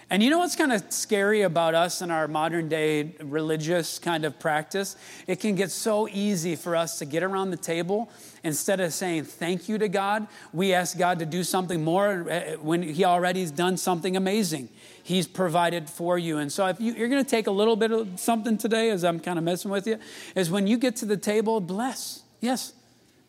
And 0.10 0.22
you 0.22 0.30
know 0.30 0.38
what's 0.38 0.56
kind 0.56 0.72
of 0.72 0.84
scary 0.90 1.42
about 1.42 1.74
us 1.74 2.02
in 2.02 2.12
our 2.12 2.28
modern 2.28 2.70
day 2.70 3.16
religious 3.20 3.98
kind 3.98 4.26
of 4.26 4.38
practice? 4.38 4.96
It 5.26 5.40
can 5.40 5.56
get 5.56 5.72
so 5.72 6.08
easy 6.08 6.56
for 6.56 6.76
us 6.76 7.00
to 7.00 7.06
get 7.06 7.24
around 7.24 7.50
the 7.50 7.58
table. 7.58 8.12
Instead 8.44 8.80
of 8.80 8.94
saying 8.94 9.24
thank 9.24 9.68
you 9.68 9.78
to 9.80 9.88
God, 9.88 10.28
we 10.52 10.74
ask 10.74 10.98
God 10.98 11.18
to 11.20 11.26
do 11.26 11.44
something 11.44 11.84
more 11.84 12.28
eh, 12.30 12.56
when 12.62 12.84
He 12.84 13.06
already 13.06 13.42
has 13.42 13.50
done 13.50 13.78
something 13.78 14.16
amazing. 14.16 14.70
He's 15.02 15.28
provided 15.28 15.90
for 15.90 16.20
you. 16.20 16.38
And 16.38 16.52
so, 16.52 16.68
if 16.68 16.80
you, 16.80 16.92
are 16.94 17.08
going 17.08 17.24
to 17.24 17.30
take 17.30 17.48
a 17.48 17.52
little 17.52 17.76
bit 17.76 17.92
of 17.92 18.20
something 18.20 18.58
today, 18.58 18.90
as 18.90 19.04
I'm 19.04 19.20
kind 19.20 19.40
of 19.40 19.46
messing 19.46 19.72
with 19.72 19.88
you, 19.88 19.98
is 20.36 20.52
when 20.52 20.68
you 20.68 20.78
get 20.78 20.96
to 20.98 21.06
the 21.06 21.18
table, 21.18 21.60
bless. 21.60 22.22
Yes, 22.44 22.74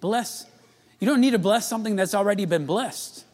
bless. 0.00 0.44
You 0.98 1.06
don't 1.06 1.20
need 1.20 1.30
to 1.30 1.38
bless 1.38 1.68
something 1.68 1.94
that's 1.94 2.16
already 2.16 2.46
been 2.46 2.66
blessed, 2.66 3.24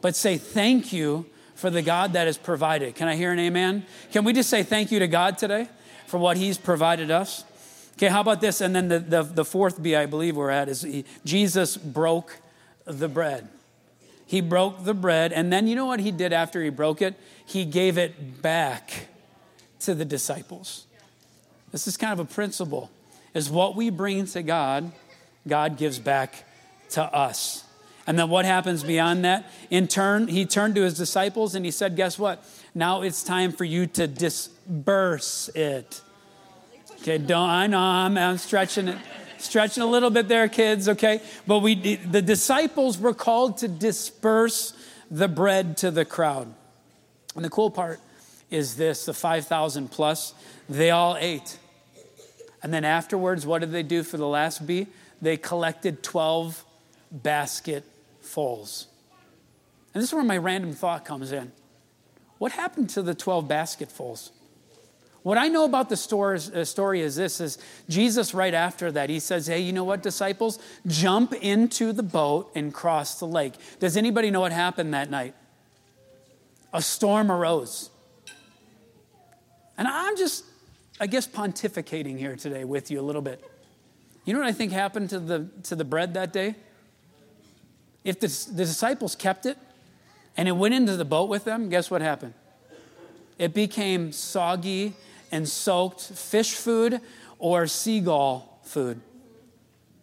but 0.00 0.14
say 0.14 0.38
thank 0.38 0.92
you 0.92 1.26
for 1.56 1.70
the 1.70 1.82
God 1.82 2.12
that 2.12 2.28
has 2.28 2.38
provided. 2.38 2.94
Can 2.94 3.08
I 3.08 3.16
hear 3.16 3.32
an 3.32 3.40
amen? 3.40 3.84
Can 4.12 4.22
we 4.22 4.32
just 4.32 4.48
say 4.48 4.62
thank 4.62 4.92
you 4.92 5.00
to 5.00 5.08
God 5.08 5.38
today 5.38 5.68
for 6.06 6.18
what 6.18 6.36
He's 6.36 6.56
provided 6.56 7.10
us? 7.10 7.42
Okay, 7.94 8.06
how 8.06 8.20
about 8.20 8.40
this? 8.40 8.60
And 8.60 8.76
then 8.76 8.86
the, 8.86 9.00
the, 9.00 9.22
the 9.24 9.44
fourth 9.44 9.82
B 9.82 9.96
I 9.96 10.06
believe 10.06 10.36
we're 10.36 10.50
at 10.50 10.68
is 10.68 10.82
he, 10.82 11.04
Jesus 11.24 11.76
broke 11.76 12.38
the 12.84 13.08
bread. 13.08 13.48
He 14.24 14.40
broke 14.40 14.84
the 14.84 14.94
bread, 14.94 15.32
and 15.32 15.52
then 15.52 15.66
you 15.66 15.74
know 15.74 15.86
what 15.86 15.98
he 15.98 16.12
did 16.12 16.32
after 16.32 16.62
he 16.62 16.70
broke 16.70 17.02
it? 17.02 17.18
He 17.44 17.64
gave 17.64 17.98
it 17.98 18.40
back 18.40 19.08
to 19.80 19.96
the 19.96 20.04
disciples. 20.04 20.86
This 21.72 21.88
is 21.88 21.96
kind 21.96 22.12
of 22.12 22.20
a 22.20 22.24
principle 22.24 22.92
is 23.34 23.50
what 23.50 23.76
we 23.76 23.90
bring 23.90 24.26
to 24.26 24.42
God, 24.42 24.92
God 25.46 25.76
gives 25.76 25.98
back 25.98 26.44
to 26.90 27.02
us. 27.02 27.64
And 28.06 28.18
then 28.18 28.28
what 28.28 28.44
happens 28.44 28.82
beyond 28.82 29.24
that? 29.24 29.50
In 29.70 29.86
turn, 29.86 30.28
he 30.28 30.44
turned 30.44 30.74
to 30.74 30.82
his 30.82 30.94
disciples 30.94 31.54
and 31.54 31.64
he 31.64 31.70
said, 31.70 31.96
Guess 31.96 32.18
what? 32.18 32.44
Now 32.74 33.02
it's 33.02 33.22
time 33.22 33.52
for 33.52 33.64
you 33.64 33.86
to 33.88 34.06
disperse 34.06 35.48
it. 35.50 36.00
Okay, 37.00 37.18
don't, 37.18 37.48
I 37.48 37.66
know 37.66 37.78
I'm, 37.78 38.16
I'm 38.16 38.38
stretching 38.38 38.88
it, 38.88 38.98
stretching 39.38 39.82
a 39.82 39.86
little 39.86 40.10
bit 40.10 40.28
there, 40.28 40.48
kids, 40.48 40.88
okay? 40.88 41.20
But 41.46 41.58
we, 41.60 41.96
the 41.96 42.22
disciples 42.22 42.98
were 42.98 43.14
called 43.14 43.58
to 43.58 43.68
disperse 43.68 44.72
the 45.10 45.28
bread 45.28 45.76
to 45.78 45.90
the 45.90 46.04
crowd. 46.04 46.52
And 47.34 47.44
the 47.44 47.50
cool 47.50 47.70
part 47.70 48.00
is 48.50 48.76
this 48.76 49.04
the 49.04 49.14
5,000 49.14 49.90
plus, 49.90 50.34
they 50.68 50.90
all 50.90 51.16
ate. 51.18 51.58
And 52.62 52.72
then 52.72 52.84
afterwards, 52.84 53.44
what 53.44 53.60
did 53.60 53.72
they 53.72 53.82
do 53.82 54.02
for 54.02 54.16
the 54.16 54.26
last 54.26 54.66
B? 54.66 54.86
They 55.20 55.36
collected 55.36 56.02
12 56.02 56.64
basketfuls. 57.10 58.86
And 59.94 60.02
this 60.02 60.10
is 60.10 60.14
where 60.14 60.24
my 60.24 60.38
random 60.38 60.72
thought 60.72 61.04
comes 61.04 61.32
in. 61.32 61.52
What 62.38 62.52
happened 62.52 62.90
to 62.90 63.02
the 63.02 63.14
12 63.14 63.46
basketfuls? 63.46 64.32
What 65.22 65.38
I 65.38 65.48
know 65.48 65.64
about 65.64 65.88
the 65.88 65.94
uh, 66.54 66.64
story 66.64 67.00
is 67.00 67.14
this 67.14 67.40
is 67.40 67.58
Jesus 67.88 68.34
right 68.34 68.54
after 68.54 68.90
that 68.90 69.08
he 69.08 69.20
says, 69.20 69.46
"Hey, 69.46 69.60
you 69.60 69.72
know 69.72 69.84
what 69.84 70.02
disciples? 70.02 70.58
Jump 70.86 71.32
into 71.32 71.92
the 71.92 72.02
boat 72.02 72.50
and 72.56 72.74
cross 72.74 73.20
the 73.20 73.26
lake." 73.26 73.54
Does 73.78 73.96
anybody 73.96 74.32
know 74.32 74.40
what 74.40 74.50
happened 74.50 74.94
that 74.94 75.10
night? 75.10 75.36
A 76.72 76.82
storm 76.82 77.30
arose. 77.30 77.90
And 79.78 79.86
I'm 79.86 80.16
just 80.16 80.44
I 81.02 81.06
guess, 81.06 81.26
pontificating 81.26 82.16
here 82.16 82.36
today 82.36 82.62
with 82.62 82.88
you 82.88 83.00
a 83.00 83.02
little 83.02 83.22
bit. 83.22 83.42
You 84.24 84.34
know 84.34 84.38
what 84.38 84.46
I 84.46 84.52
think 84.52 84.70
happened 84.70 85.10
to 85.10 85.18
the, 85.18 85.48
to 85.64 85.74
the 85.74 85.84
bread 85.84 86.14
that 86.14 86.32
day? 86.32 86.54
If 88.04 88.20
the, 88.20 88.28
the 88.52 88.64
disciples 88.64 89.16
kept 89.16 89.44
it 89.44 89.58
and 90.36 90.46
it 90.46 90.52
went 90.52 90.74
into 90.74 90.96
the 90.96 91.04
boat 91.04 91.28
with 91.28 91.42
them, 91.42 91.68
guess 91.70 91.90
what 91.90 92.02
happened? 92.02 92.34
It 93.36 93.52
became 93.52 94.12
soggy 94.12 94.92
and 95.32 95.48
soaked 95.48 96.02
fish 96.02 96.54
food 96.54 97.00
or 97.40 97.66
seagull 97.66 98.60
food. 98.62 99.00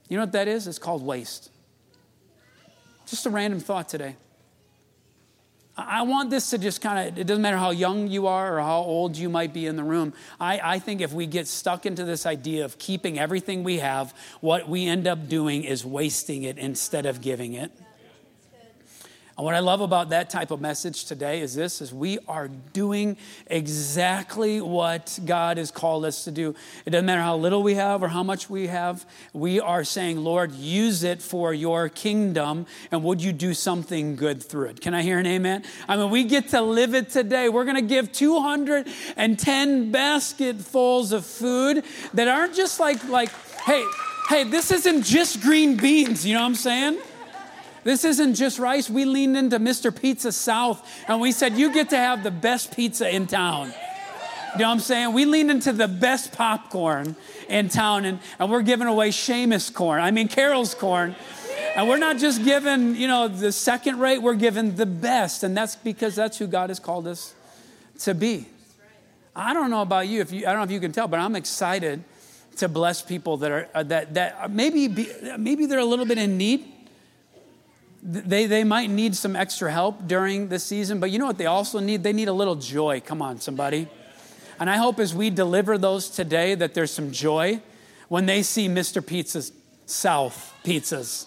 You 0.10 0.18
know 0.18 0.24
what 0.24 0.34
that 0.34 0.50
is? 0.50 0.68
It's 0.68 0.80
called 0.80 1.02
waste. 1.02 1.50
Just 3.06 3.26
a 3.26 3.30
random 3.30 3.62
thought 3.62 3.88
today. 3.88 4.18
I 5.88 6.02
want 6.04 6.30
this 6.30 6.50
to 6.52 6.58
just 6.58 6.82
kind 6.82 7.10
of, 7.10 7.18
it 7.18 7.26
doesn't 7.26 7.42
matter 7.42 7.58
how 7.58 7.72
young 7.72 8.08
you 8.08 8.28
are 8.28 8.58
or 8.58 8.62
how 8.62 8.80
old 8.80 9.18
you 9.18 9.30
might 9.30 9.54
be 9.54 9.66
in 9.66 9.76
the 9.76 9.84
room. 9.84 10.14
I, 10.40 10.60
I 10.64 10.80
think 10.80 11.02
if 11.02 11.14
we 11.14 11.28
get 11.28 11.48
stuck 11.48 11.86
into 11.86 12.04
this 12.04 12.26
idea 12.26 12.66
of 12.66 12.78
keeping 12.78 13.20
everything 13.20 13.64
we 13.64 13.80
have, 13.80 14.14
what 14.42 14.68
we 14.68 14.88
end 14.88 15.08
up 15.08 15.28
doing 15.28 15.64
is 15.64 15.86
wasting 15.86 16.44
it 16.44 16.58
instead 16.58 17.06
of 17.06 17.22
giving 17.22 17.54
it. 17.54 17.72
And 19.40 19.46
what 19.46 19.56
I 19.56 19.60
love 19.60 19.80
about 19.80 20.10
that 20.10 20.30
type 20.30 20.52
of 20.52 20.60
message 20.60 21.06
today 21.06 21.40
is 21.40 21.56
this 21.56 21.80
is 21.80 21.94
we 21.94 22.20
are 22.28 22.50
doing 22.50 23.16
exactly 23.48 24.60
what 24.60 25.18
God 25.24 25.56
has 25.56 25.72
called 25.72 26.04
us 26.04 26.26
to 26.26 26.32
do. 26.32 26.54
It 26.86 26.90
doesn't 26.90 27.06
matter 27.06 27.22
how 27.22 27.38
little 27.38 27.64
we 27.64 27.76
have 27.76 28.04
or 28.04 28.10
how 28.10 28.22
much 28.22 28.50
we 28.50 28.68
have. 28.68 29.06
We 29.32 29.62
are 29.62 29.86
saying, 29.86 30.22
"Lord, 30.26 30.52
use 30.52 31.04
it 31.04 31.22
for 31.22 31.54
your 31.54 31.88
kingdom 31.88 32.66
and 32.92 33.02
would 33.02 33.24
you 33.24 33.32
do 33.32 33.54
something 33.54 34.18
good 34.18 34.44
through 34.44 34.72
it?" 34.72 34.82
Can 34.82 34.94
I 34.94 35.04
hear 35.04 35.20
an 35.20 35.26
amen? 35.26 35.64
I 35.88 35.96
mean, 35.96 36.10
we 36.10 36.26
get 36.26 36.50
to 36.50 36.60
live 36.62 36.94
it 36.94 37.10
today. 37.10 37.48
We're 37.48 37.64
going 37.64 37.78
to 37.78 37.82
give 37.82 38.12
210 38.12 39.90
basketfuls 39.90 41.14
of 41.14 41.26
food 41.26 41.86
that 42.14 42.28
aren't 42.28 42.56
just 42.56 42.78
like 42.82 43.08
like, 43.08 43.30
"Hey, 43.66 43.86
hey, 44.28 44.44
this 44.44 44.70
isn't 44.70 45.04
just 45.04 45.40
green 45.40 45.78
beans," 45.78 46.26
you 46.26 46.34
know 46.34 46.42
what 46.42 46.48
I'm 46.48 46.56
saying? 46.56 46.98
This 47.84 48.04
isn't 48.04 48.36
just 48.36 48.60
rice. 48.60 48.90
We 48.90 49.06
leaned 49.06 49.38
into 49.38 49.60
Mr. 49.60 49.96
Pizza 49.96 50.32
South 50.32 50.86
and 51.08 51.22
we 51.22 51.32
said, 51.32 51.54
You 51.54 51.74
get 51.74 51.90
to 51.90 51.98
have 51.98 52.24
the 52.24 52.32
best 52.32 52.76
pizza 52.76 53.14
in 53.14 53.28
town. 53.28 53.74
You 54.54 54.60
know 54.60 54.68
what 54.68 54.74
I'm 54.74 54.80
saying? 54.80 55.14
We 55.14 55.26
leaned 55.26 55.52
into 55.52 55.72
the 55.72 55.88
best 55.88 56.34
popcorn 56.34 57.16
in 57.48 57.70
town 57.70 58.06
and, 58.06 58.20
and 58.40 58.50
we're 58.50 58.64
giving 58.64 58.88
away 58.88 59.10
Seamus 59.10 59.74
corn. 59.74 60.02
I 60.02 60.12
mean, 60.12 60.28
Carroll's 60.28 60.74
corn. 60.74 61.16
And 61.76 61.88
we're 61.88 61.98
not 61.98 62.18
just 62.18 62.44
giving, 62.44 62.96
you 62.96 63.08
know, 63.08 63.28
the 63.28 63.52
second 63.52 64.00
rate, 64.00 64.18
we're 64.18 64.34
giving 64.34 64.76
the 64.76 64.88
best. 64.88 65.44
And 65.44 65.56
that's 65.56 65.76
because 65.76 66.16
that's 66.16 66.38
who 66.38 66.48
God 66.48 66.72
has 66.72 66.80
called 66.80 67.08
us 67.08 67.34
to 68.00 68.16
be. 68.16 68.48
I 69.36 69.54
don't 69.54 69.70
know 69.70 69.82
about 69.82 70.08
you, 70.08 70.22
if 70.22 70.32
you 70.32 70.40
I 70.40 70.52
don't 70.52 70.58
know 70.58 70.64
if 70.64 70.72
you 70.72 70.80
can 70.80 70.92
tell, 70.92 71.08
but 71.08 71.20
I'm 71.20 71.36
excited 71.36 72.04
to 72.58 72.68
bless 72.68 73.02
people 73.02 73.38
that 73.38 73.52
are 73.52 73.70
uh, 73.74 73.84
that 73.84 74.14
that 74.16 74.38
uh, 74.42 74.48
maybe 74.50 74.88
be, 74.88 75.10
maybe 75.38 75.66
they're 75.66 75.80
a 75.80 75.86
little 75.86 76.06
bit 76.06 76.18
in 76.18 76.38
need 76.38 76.66
they, 78.02 78.46
they 78.46 78.64
might 78.64 78.90
need 78.90 79.16
some 79.16 79.36
extra 79.36 79.72
help 79.72 80.08
during 80.08 80.48
this 80.48 80.64
season, 80.64 81.00
but 81.00 81.12
you 81.12 81.20
know 81.20 81.26
what 81.26 81.38
they 81.38 81.46
also 81.46 81.80
need? 81.80 82.04
They 82.04 82.14
need 82.14 82.28
a 82.28 82.34
little 82.34 82.56
joy. 82.56 83.02
Come 83.02 83.22
on, 83.22 83.40
somebody. 83.40 83.88
And 84.60 84.70
I 84.70 84.78
hope 84.78 85.00
as 85.00 85.14
we 85.14 85.30
deliver 85.30 85.78
those 85.78 86.10
today 86.10 86.56
that 86.56 86.74
there's 86.74 86.92
some 86.92 87.12
joy 87.12 87.62
when 88.08 88.26
they 88.26 88.44
see 88.44 88.68
Mr. 88.68 89.06
Pizza's 89.06 89.52
South 89.86 90.54
pizzas. 90.64 91.26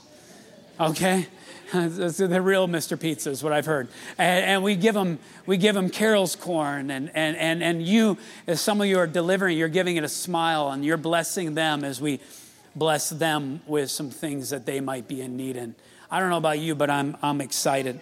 Okay? 0.79 1.27
the 1.73 2.41
real 2.43 2.69
Mr. 2.69 3.01
Pizza 3.01 3.31
is 3.31 3.43
what 3.43 3.53
I've 3.53 3.67
heard. 3.67 3.89
And, 4.19 4.45
and, 4.45 4.63
we 4.63 4.77
give 4.77 4.95
them 4.95 5.19
we 5.47 5.57
give 5.57 5.75
them 5.75 5.89
Carroll's 5.89 6.37
corn 6.37 6.91
and, 6.91 7.11
and, 7.15 7.35
and, 7.37 7.63
and 7.63 7.83
you, 7.83 8.19
as 8.47 8.61
some 8.61 8.81
of 8.81 8.87
you 8.87 8.99
are 8.99 9.07
delivering, 9.07 9.57
you're 9.57 9.69
giving 9.69 9.97
it 9.97 10.05
a 10.05 10.09
smile 10.09 10.71
and 10.71 10.85
you're 10.85 10.99
blessing 10.99 11.55
them 11.55 11.83
as 11.83 11.99
we 11.99 12.21
bless 12.77 13.09
them 13.09 13.63
with 13.67 13.91
some 13.91 14.11
things 14.11 14.51
that 14.51 14.67
they 14.67 14.81
might 14.81 15.09
be 15.09 15.23
in 15.23 15.37
need 15.37 15.57
in. 15.57 15.75
I 16.13 16.21
don't 16.21 16.29
know 16.29 16.37
about 16.37 16.59
you, 16.59 16.75
but 16.75 16.91
I'm, 16.91 17.17
I'm 17.23 17.41
excited 17.41 17.99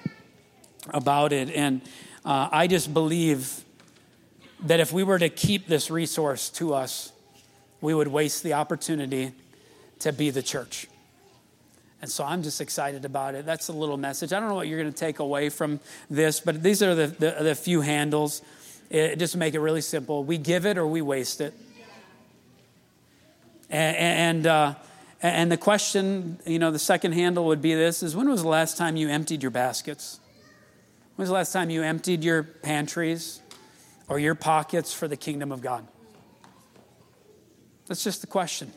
about 0.88 1.32
it. 1.32 1.48
And 1.54 1.80
uh, 2.24 2.48
I 2.50 2.66
just 2.66 2.92
believe 2.92 3.62
that 4.64 4.80
if 4.80 4.92
we 4.92 5.04
were 5.04 5.20
to 5.20 5.28
keep 5.28 5.68
this 5.68 5.92
resource 5.92 6.50
to 6.50 6.74
us, 6.74 7.12
we 7.80 7.94
would 7.94 8.08
waste 8.08 8.42
the 8.42 8.54
opportunity 8.54 9.30
to 10.00 10.12
be 10.12 10.30
the 10.30 10.42
church. 10.42 10.88
And 12.02 12.10
so 12.10 12.24
I'm 12.24 12.42
just 12.42 12.60
excited 12.60 13.04
about 13.04 13.36
it. 13.36 13.46
That's 13.46 13.68
a 13.68 13.72
little 13.72 13.96
message. 13.96 14.32
I 14.32 14.40
don't 14.40 14.48
know 14.48 14.56
what 14.56 14.66
you're 14.66 14.80
going 14.80 14.92
to 14.92 14.98
take 14.98 15.20
away 15.20 15.48
from 15.48 15.78
this, 16.10 16.40
but 16.40 16.64
these 16.64 16.82
are 16.82 16.96
the, 16.96 17.06
the, 17.06 17.36
the 17.44 17.54
few 17.54 17.80
handles. 17.80 18.42
It, 18.90 19.20
just 19.20 19.36
make 19.36 19.54
it 19.54 19.60
really 19.60 19.82
simple 19.82 20.24
we 20.24 20.36
give 20.36 20.66
it 20.66 20.78
or 20.78 20.86
we 20.88 21.00
waste 21.00 21.40
it. 21.40 21.54
And, 23.70 23.96
and, 23.96 24.46
uh, 24.48 24.74
and 25.22 25.52
the 25.52 25.56
question, 25.56 26.38
you 26.46 26.58
know, 26.58 26.70
the 26.70 26.78
second 26.78 27.12
handle 27.12 27.44
would 27.46 27.60
be 27.60 27.74
this 27.74 28.02
is 28.02 28.16
when 28.16 28.28
was 28.28 28.42
the 28.42 28.48
last 28.48 28.78
time 28.78 28.96
you 28.96 29.08
emptied 29.08 29.42
your 29.42 29.50
baskets? 29.50 30.20
When 31.16 31.24
was 31.24 31.28
the 31.28 31.34
last 31.34 31.52
time 31.52 31.68
you 31.68 31.82
emptied 31.82 32.24
your 32.24 32.42
pantries 32.42 33.42
or 34.08 34.18
your 34.18 34.34
pockets 34.34 34.94
for 34.94 35.08
the 35.08 35.16
kingdom 35.16 35.52
of 35.52 35.60
God? 35.60 35.86
That's 37.86 38.02
just 38.02 38.22
the 38.22 38.26
question. 38.26 38.72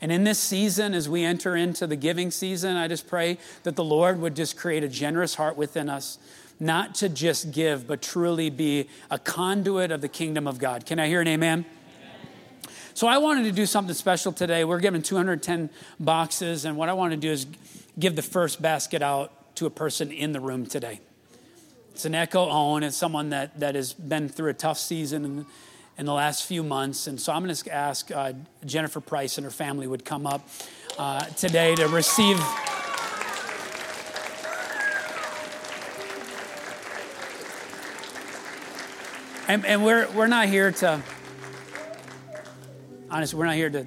And 0.00 0.12
in 0.12 0.24
this 0.24 0.38
season, 0.38 0.94
as 0.94 1.08
we 1.08 1.24
enter 1.24 1.56
into 1.56 1.86
the 1.86 1.96
giving 1.96 2.30
season, 2.30 2.76
I 2.76 2.86
just 2.86 3.08
pray 3.08 3.38
that 3.62 3.76
the 3.76 3.84
Lord 3.84 4.20
would 4.20 4.36
just 4.36 4.56
create 4.56 4.84
a 4.84 4.88
generous 4.88 5.36
heart 5.36 5.56
within 5.56 5.88
us, 5.88 6.18
not 6.60 6.94
to 6.96 7.08
just 7.08 7.52
give, 7.52 7.86
but 7.86 8.02
truly 8.02 8.50
be 8.50 8.88
a 9.10 9.18
conduit 9.18 9.90
of 9.90 10.00
the 10.00 10.08
kingdom 10.08 10.46
of 10.46 10.58
God. 10.58 10.86
Can 10.86 10.98
I 10.98 11.06
hear 11.06 11.20
an 11.20 11.28
amen? 11.28 11.64
So 12.94 13.06
I 13.06 13.18
wanted 13.18 13.44
to 13.44 13.52
do 13.52 13.64
something 13.64 13.94
special 13.94 14.32
today. 14.32 14.64
We're 14.64 14.80
giving 14.80 15.02
210 15.02 15.70
boxes, 15.98 16.66
and 16.66 16.76
what 16.76 16.90
I 16.90 16.92
want 16.92 17.12
to 17.12 17.16
do 17.16 17.30
is 17.30 17.46
give 17.98 18.16
the 18.16 18.22
first 18.22 18.60
basket 18.60 19.00
out 19.00 19.56
to 19.56 19.66
a 19.66 19.70
person 19.70 20.12
in 20.12 20.32
the 20.32 20.40
room 20.40 20.66
today. 20.66 21.00
It's 21.92 22.04
an 22.04 22.14
Echo 22.14 22.48
own. 22.48 22.82
It's 22.82 22.96
someone 22.96 23.30
that, 23.30 23.58
that 23.60 23.74
has 23.74 23.92
been 23.94 24.28
through 24.28 24.50
a 24.50 24.54
tough 24.54 24.78
season 24.78 25.46
in 25.96 26.06
the 26.06 26.12
last 26.12 26.46
few 26.46 26.62
months. 26.62 27.06
And 27.06 27.20
so 27.20 27.32
I'm 27.32 27.42
going 27.42 27.54
to 27.54 27.74
ask 27.74 28.10
uh, 28.10 28.32
Jennifer 28.64 29.00
Price 29.00 29.38
and 29.38 29.44
her 29.44 29.50
family 29.50 29.86
would 29.86 30.04
come 30.04 30.26
up 30.26 30.46
uh, 30.98 31.20
today 31.20 31.74
to 31.74 31.88
receive. 31.88 32.38
And, 39.48 39.66
and 39.66 39.84
we're, 39.84 40.10
we're 40.12 40.28
not 40.28 40.48
here 40.48 40.72
to, 40.72 41.02
honestly, 43.12 43.38
we're 43.38 43.46
not 43.46 43.54
here 43.54 43.70
to, 43.70 43.86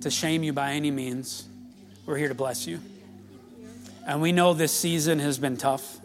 to 0.00 0.10
shame 0.10 0.42
you 0.42 0.52
by 0.52 0.72
any 0.72 0.90
means. 0.90 1.46
We're 2.06 2.16
here 2.16 2.28
to 2.28 2.34
bless 2.34 2.66
you. 2.66 2.80
And 4.06 4.20
we 4.20 4.32
know 4.32 4.54
this 4.54 4.72
season 4.72 5.18
has 5.18 5.38
been 5.38 5.56
tough. 5.56 5.98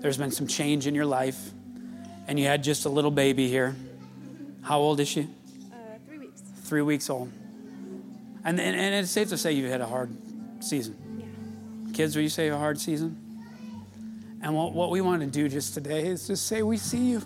There's 0.00 0.18
been 0.18 0.30
some 0.30 0.46
change 0.46 0.86
in 0.86 0.94
your 0.94 1.06
life, 1.06 1.50
and 2.28 2.38
you 2.38 2.46
had 2.46 2.62
just 2.62 2.84
a 2.84 2.90
little 2.90 3.10
baby 3.10 3.48
here. 3.48 3.74
How 4.60 4.78
old 4.78 5.00
is 5.00 5.08
she? 5.08 5.22
Uh, 5.22 5.76
three 6.06 6.18
weeks. 6.18 6.42
Three 6.64 6.82
weeks 6.82 7.08
old. 7.08 7.32
And, 8.44 8.60
and, 8.60 8.76
and 8.76 8.94
it's 8.94 9.10
safe 9.10 9.30
to 9.30 9.38
say 9.38 9.52
you 9.52 9.66
had 9.68 9.80
a 9.80 9.86
hard 9.86 10.10
season. 10.60 10.96
Yeah. 11.18 11.92
Kids, 11.94 12.14
will 12.14 12.22
you 12.22 12.28
say 12.28 12.48
a 12.48 12.56
hard 12.56 12.78
season? 12.78 13.18
And 14.42 14.54
what, 14.54 14.74
what 14.74 14.90
we 14.90 15.00
want 15.00 15.22
to 15.22 15.26
do 15.26 15.48
just 15.48 15.72
today 15.72 16.06
is 16.06 16.26
just 16.26 16.46
say, 16.46 16.62
We 16.62 16.76
see 16.76 17.12
you. 17.12 17.22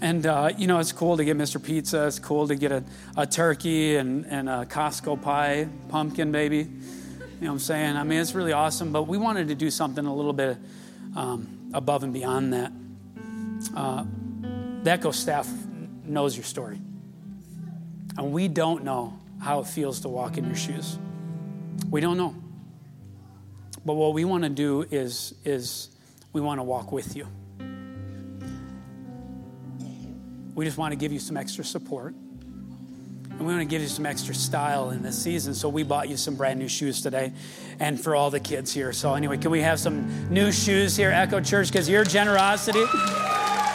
And, 0.00 0.26
uh, 0.26 0.52
you 0.56 0.66
know, 0.66 0.78
it's 0.78 0.92
cool 0.92 1.16
to 1.16 1.24
get 1.24 1.36
Mr. 1.36 1.62
Pizza. 1.62 2.06
It's 2.06 2.18
cool 2.18 2.46
to 2.48 2.54
get 2.54 2.70
a, 2.70 2.84
a 3.16 3.26
turkey 3.26 3.96
and, 3.96 4.26
and 4.26 4.48
a 4.48 4.66
Costco 4.66 5.20
pie, 5.20 5.68
pumpkin 5.88 6.30
baby. 6.30 6.58
You 6.58 6.64
know 6.64 7.48
what 7.48 7.52
I'm 7.52 7.58
saying? 7.58 7.96
I 7.96 8.04
mean, 8.04 8.20
it's 8.20 8.34
really 8.34 8.52
awesome. 8.52 8.92
But 8.92 9.04
we 9.04 9.18
wanted 9.18 9.48
to 9.48 9.54
do 9.54 9.70
something 9.70 10.04
a 10.04 10.14
little 10.14 10.32
bit 10.32 10.56
um, 11.16 11.70
above 11.74 12.04
and 12.04 12.12
beyond 12.12 12.52
that. 12.52 12.72
Uh, 13.74 14.04
the 14.82 14.90
Echo 14.90 15.10
staff 15.10 15.48
knows 16.04 16.36
your 16.36 16.44
story. 16.44 16.80
And 18.16 18.32
we 18.32 18.48
don't 18.48 18.84
know 18.84 19.18
how 19.40 19.60
it 19.60 19.66
feels 19.66 20.00
to 20.00 20.08
walk 20.08 20.38
in 20.38 20.46
your 20.46 20.56
shoes. 20.56 20.98
We 21.90 22.00
don't 22.00 22.16
know. 22.16 22.34
But 23.84 23.94
what 23.94 24.12
we 24.12 24.24
want 24.24 24.44
to 24.44 24.50
do 24.50 24.82
is, 24.90 25.34
is 25.44 25.88
we 26.32 26.40
want 26.40 26.58
to 26.58 26.64
walk 26.64 26.92
with 26.92 27.16
you. 27.16 27.26
We 30.58 30.64
just 30.64 30.76
want 30.76 30.90
to 30.90 30.96
give 30.96 31.12
you 31.12 31.20
some 31.20 31.36
extra 31.36 31.62
support. 31.62 32.16
And 33.30 33.38
we 33.38 33.46
want 33.46 33.60
to 33.60 33.64
give 33.64 33.80
you 33.80 33.86
some 33.86 34.04
extra 34.04 34.34
style 34.34 34.90
in 34.90 35.02
this 35.02 35.16
season. 35.16 35.54
So 35.54 35.68
we 35.68 35.84
bought 35.84 36.08
you 36.08 36.16
some 36.16 36.34
brand 36.34 36.58
new 36.58 36.66
shoes 36.66 37.00
today 37.00 37.32
and 37.78 38.00
for 38.00 38.16
all 38.16 38.28
the 38.28 38.40
kids 38.40 38.72
here. 38.72 38.92
So, 38.92 39.14
anyway, 39.14 39.36
can 39.36 39.52
we 39.52 39.60
have 39.60 39.78
some 39.78 40.28
new 40.34 40.50
shoes 40.50 40.96
here, 40.96 41.12
Echo 41.12 41.40
Church? 41.40 41.68
Because 41.70 41.88
your 41.88 42.02
generosity. 42.02 42.80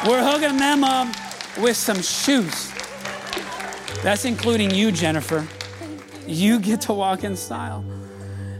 We're 0.05 0.29
hooking 0.29 0.57
them 0.57 0.83
up 0.83 1.07
with 1.57 1.77
some 1.77 2.01
shoes. 2.01 2.73
That's 4.03 4.25
including 4.25 4.71
you, 4.71 4.91
Jennifer. 4.91 5.47
You 6.27 6.59
get 6.59 6.81
to 6.81 6.93
walk 6.93 7.23
in 7.23 7.37
style. 7.37 7.85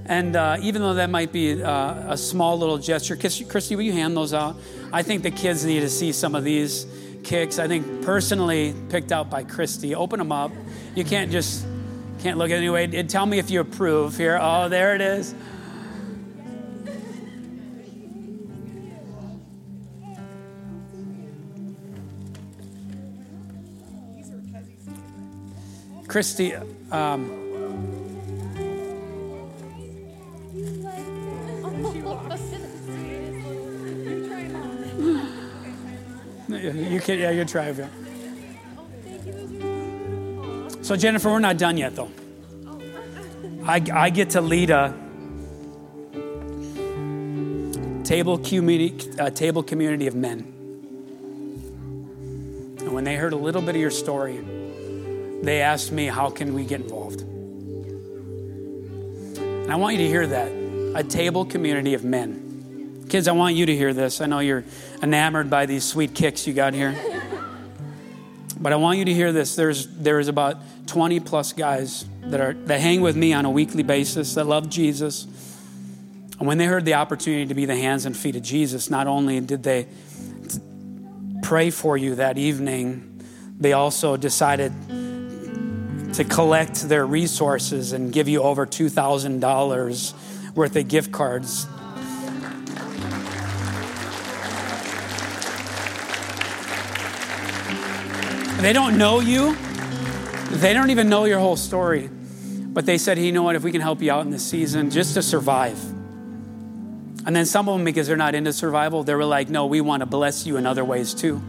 And 0.06 0.38
uh, 0.38 0.60
even 0.62 0.82
though 0.82 0.94
that 0.94 1.10
might 1.10 1.34
be 1.34 1.62
uh, 1.62 2.14
a 2.14 2.18
small 2.18 2.58
little 2.58 2.78
gesture, 2.78 3.18
Christy, 3.18 3.76
will 3.76 3.84
you 3.84 3.92
hand 3.92 4.16
those 4.16 4.34
out? 4.34 4.56
I 4.94 5.04
think 5.04 5.24
the 5.24 5.32
kids 5.32 5.66
need 5.66 5.82
to 5.82 5.90
see 5.90 6.14
some 6.14 6.36
of 6.36 6.46
these 6.46 6.88
kicks. 7.24 7.60
I 7.60 7.68
think 7.68 8.04
personally 8.04 8.74
picked 8.90 9.12
out 9.12 9.30
by 9.30 9.44
Christy. 9.44 9.96
Open 9.96 10.20
them 10.20 10.32
up. 10.32 10.52
You 10.96 11.04
can't 11.04 11.32
just 11.32 11.66
can't 12.20 12.38
look 12.38 12.52
at 12.52 12.58
anyway. 12.58 12.88
Tell 13.04 13.26
me 13.26 13.40
if 13.40 13.50
you 13.50 13.60
approve 13.60 14.18
here. 14.18 14.40
Oh, 14.42 14.70
there 14.70 14.96
it 14.96 15.02
is. 15.02 15.34
Christy, 26.14 26.54
um, 26.92 27.43
you 36.72 37.00
can, 37.00 37.20
yeah, 37.20 37.32
you 37.32 37.46
try 37.46 37.66
it. 37.66 37.90
So, 40.82 40.96
Jennifer, 40.96 41.30
we're 41.30 41.40
not 41.40 41.58
done 41.58 41.78
yet, 41.78 41.96
though. 41.96 42.12
I, 43.66 43.82
I 43.94 44.10
get 44.10 44.32
to 44.32 44.42
lead 44.42 44.70
a 44.70 44.94
table 48.04 48.38
community, 48.38 49.10
a 49.18 49.32
table 49.32 49.64
community 49.64 50.08
of 50.08 50.16
men. 50.16 50.40
And 52.80 52.92
when 52.94 53.06
they 53.06 53.16
heard 53.16 53.34
a 53.34 53.38
little 53.38 53.62
bit 53.62 53.76
of 53.76 53.82
your 53.82 53.92
story, 53.92 54.40
they 55.42 55.62
asked 55.62 55.92
me, 55.92 56.08
How 56.08 56.30
can 56.30 56.54
we 56.54 56.66
get 56.66 56.82
involved? 56.82 57.22
And 59.64 59.72
I 59.72 59.76
want 59.76 59.96
you 59.96 60.04
to 60.04 60.08
hear 60.08 60.28
that 60.28 60.52
a 60.96 61.04
table 61.04 61.46
community 61.46 61.94
of 61.94 62.04
men. 62.04 62.43
Kids, 63.14 63.28
I 63.28 63.34
want 63.34 63.54
you 63.54 63.68
to 63.68 63.76
hear 63.76 63.94
this. 63.94 64.22
I 64.22 64.26
know 64.26 64.40
you're 64.40 64.64
enamored 65.04 65.48
by 65.48 65.68
these 65.68 65.84
sweet 65.84 66.16
kicks 66.16 66.48
you 66.48 66.54
got 66.56 66.74
here. 66.74 66.96
But 68.60 68.74
I 68.74 68.78
want 68.78 68.98
you 68.98 69.06
to 69.06 69.14
hear 69.14 69.32
this. 69.32 69.56
There's 69.56 69.86
there 69.86 70.20
is 70.20 70.30
about 70.30 70.58
20 70.88 71.20
plus 71.20 71.54
guys 71.54 72.06
that 72.22 72.42
are 72.42 72.54
that 72.54 72.80
hang 72.80 73.02
with 73.02 73.16
me 73.16 73.32
on 73.32 73.46
a 73.46 73.52
weekly 73.52 73.84
basis 73.84 74.34
that 74.34 74.46
love 74.46 74.68
Jesus. 74.68 75.28
And 76.40 76.48
when 76.48 76.58
they 76.58 76.66
heard 76.66 76.86
the 76.86 76.96
opportunity 76.96 77.46
to 77.46 77.54
be 77.54 77.66
the 77.66 77.76
hands 77.76 78.08
and 78.08 78.18
feet 78.18 78.36
of 78.36 78.42
Jesus, 78.42 78.90
not 78.90 79.06
only 79.06 79.40
did 79.42 79.62
they 79.62 79.86
pray 81.44 81.70
for 81.70 81.96
you 81.96 82.16
that 82.16 82.40
evening, 82.40 83.24
they 83.60 83.74
also 83.74 84.18
decided 84.18 84.74
to 86.16 86.24
collect 86.28 86.90
their 86.90 87.06
resources 87.06 87.94
and 87.94 88.12
give 88.12 88.28
you 88.28 88.42
over 88.42 88.66
$2,000 88.66 90.56
worth 90.56 90.76
of 90.76 90.88
gift 90.88 91.12
cards. 91.12 91.68
They 98.64 98.72
don't 98.72 98.98
know 98.98 99.20
you. 99.20 99.58
They 100.52 100.72
don't 100.72 100.90
even 100.90 101.10
know 101.10 101.26
your 101.26 101.40
whole 101.40 101.58
story. 101.58 102.10
But 102.10 102.86
they 102.86 102.98
said, 102.98 103.18
hey, 103.18 103.26
you 103.26 103.34
know 103.34 103.44
what, 103.44 103.58
if 103.58 103.64
we 103.64 103.74
can 103.74 103.82
help 103.82 104.02
you 104.02 104.10
out 104.10 104.24
in 104.24 104.32
this 104.32 104.46
season, 104.46 104.90
just 104.90 105.16
to 105.16 105.22
survive. 105.22 105.78
And 107.26 107.36
then 107.36 107.46
some 107.46 107.68
of 107.68 107.78
them, 107.78 107.84
because 107.84 108.08
they're 108.08 108.16
not 108.16 108.36
into 108.36 108.54
survival, 108.54 109.04
they 109.04 109.16
were 109.16 109.26
like, 109.26 109.50
no, 109.50 109.66
we 109.66 109.82
want 109.82 110.00
to 110.00 110.06
bless 110.06 110.48
you 110.48 110.56
in 110.56 110.66
other 110.66 110.86
ways 110.86 111.14
too. 111.14 111.42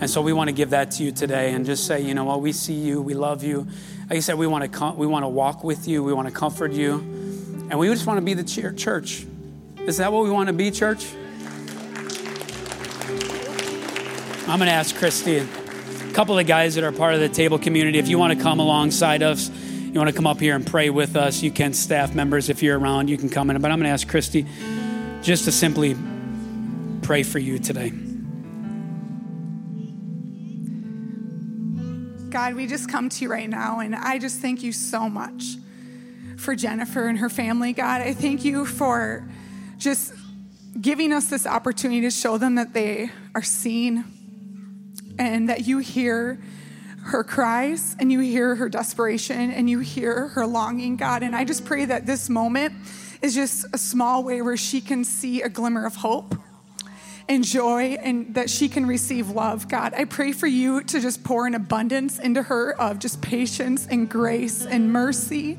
And 0.00 0.08
so 0.08 0.22
we 0.22 0.32
want 0.32 0.48
to 0.48 0.54
give 0.54 0.70
that 0.70 0.90
to 0.92 1.02
you 1.02 1.12
today 1.12 1.52
and 1.52 1.66
just 1.66 1.86
say, 1.86 2.00
you 2.00 2.14
know 2.14 2.24
what, 2.24 2.40
we 2.40 2.52
see 2.52 2.72
you, 2.72 3.02
we 3.02 3.12
love 3.12 3.44
you. 3.44 3.66
Like 4.08 4.16
I 4.16 4.20
said, 4.20 4.36
we 4.36 4.46
want 4.46 4.64
to 4.64 4.68
com- 4.68 4.96
we 4.96 5.06
want 5.06 5.24
to 5.24 5.28
walk 5.28 5.62
with 5.62 5.86
you, 5.86 6.02
we 6.02 6.14
want 6.14 6.28
to 6.28 6.34
comfort 6.34 6.72
you, 6.72 6.94
and 7.68 7.78
we 7.78 7.88
just 7.88 8.06
want 8.06 8.16
to 8.16 8.24
be 8.24 8.32
the 8.32 8.42
church. 8.42 9.26
Is 9.80 9.98
that 9.98 10.10
what 10.10 10.24
we 10.24 10.30
want 10.30 10.46
to 10.46 10.54
be, 10.54 10.70
church? 10.70 11.08
I'm 14.48 14.58
going 14.58 14.68
to 14.68 14.72
ask 14.72 14.96
Christy, 14.96 15.46
couple 16.18 16.36
of 16.36 16.48
guys 16.48 16.74
that 16.74 16.82
are 16.82 16.90
part 16.90 17.14
of 17.14 17.20
the 17.20 17.28
table 17.28 17.60
community, 17.60 17.96
if 17.96 18.08
you 18.08 18.18
want 18.18 18.36
to 18.36 18.42
come 18.42 18.58
alongside 18.58 19.22
us, 19.22 19.48
you 19.50 19.92
want 19.92 20.10
to 20.10 20.12
come 20.12 20.26
up 20.26 20.40
here 20.40 20.56
and 20.56 20.66
pray 20.66 20.90
with 20.90 21.14
us, 21.14 21.44
you 21.44 21.50
can. 21.52 21.72
Staff 21.72 22.12
members, 22.12 22.48
if 22.48 22.60
you're 22.60 22.76
around, 22.76 23.08
you 23.08 23.16
can 23.16 23.28
come 23.28 23.50
in. 23.50 23.62
But 23.62 23.70
I'm 23.70 23.78
going 23.78 23.84
to 23.84 23.92
ask 23.92 24.08
Christy 24.08 24.44
just 25.22 25.44
to 25.44 25.52
simply 25.52 25.96
pray 27.02 27.22
for 27.22 27.38
you 27.38 27.60
today. 27.60 27.90
God, 32.30 32.54
we 32.54 32.66
just 32.66 32.90
come 32.90 33.08
to 33.10 33.22
you 33.22 33.30
right 33.30 33.48
now, 33.48 33.78
and 33.78 33.94
I 33.94 34.18
just 34.18 34.40
thank 34.40 34.64
you 34.64 34.72
so 34.72 35.08
much 35.08 35.54
for 36.36 36.56
Jennifer 36.56 37.06
and 37.06 37.18
her 37.18 37.28
family, 37.28 37.72
God. 37.72 38.00
I 38.00 38.12
thank 38.12 38.44
you 38.44 38.66
for 38.66 39.24
just 39.76 40.12
giving 40.80 41.12
us 41.12 41.30
this 41.30 41.46
opportunity 41.46 42.00
to 42.00 42.10
show 42.10 42.38
them 42.38 42.56
that 42.56 42.72
they 42.72 43.12
are 43.36 43.42
seen 43.42 44.17
and 45.18 45.48
that 45.48 45.66
you 45.66 45.78
hear 45.78 46.38
her 47.04 47.24
cries 47.24 47.96
and 47.98 48.12
you 48.12 48.20
hear 48.20 48.54
her 48.54 48.68
desperation 48.68 49.50
and 49.50 49.68
you 49.68 49.78
hear 49.80 50.28
her 50.28 50.46
longing, 50.46 50.96
God. 50.96 51.22
And 51.22 51.34
I 51.34 51.44
just 51.44 51.64
pray 51.64 51.84
that 51.86 52.06
this 52.06 52.28
moment 52.28 52.74
is 53.22 53.34
just 53.34 53.66
a 53.72 53.78
small 53.78 54.22
way 54.22 54.42
where 54.42 54.56
she 54.56 54.80
can 54.80 55.04
see 55.04 55.42
a 55.42 55.48
glimmer 55.48 55.86
of 55.86 55.96
hope 55.96 56.34
and 57.28 57.44
joy 57.44 57.96
and 58.02 58.34
that 58.34 58.48
she 58.48 58.68
can 58.68 58.86
receive 58.86 59.30
love. 59.30 59.68
God, 59.68 59.92
I 59.94 60.04
pray 60.04 60.32
for 60.32 60.46
you 60.46 60.82
to 60.82 61.00
just 61.00 61.24
pour 61.24 61.46
an 61.46 61.54
abundance 61.54 62.18
into 62.18 62.42
her 62.42 62.72
of 62.80 62.98
just 62.98 63.20
patience 63.20 63.86
and 63.86 64.08
grace 64.08 64.64
and 64.64 64.92
mercy. 64.92 65.58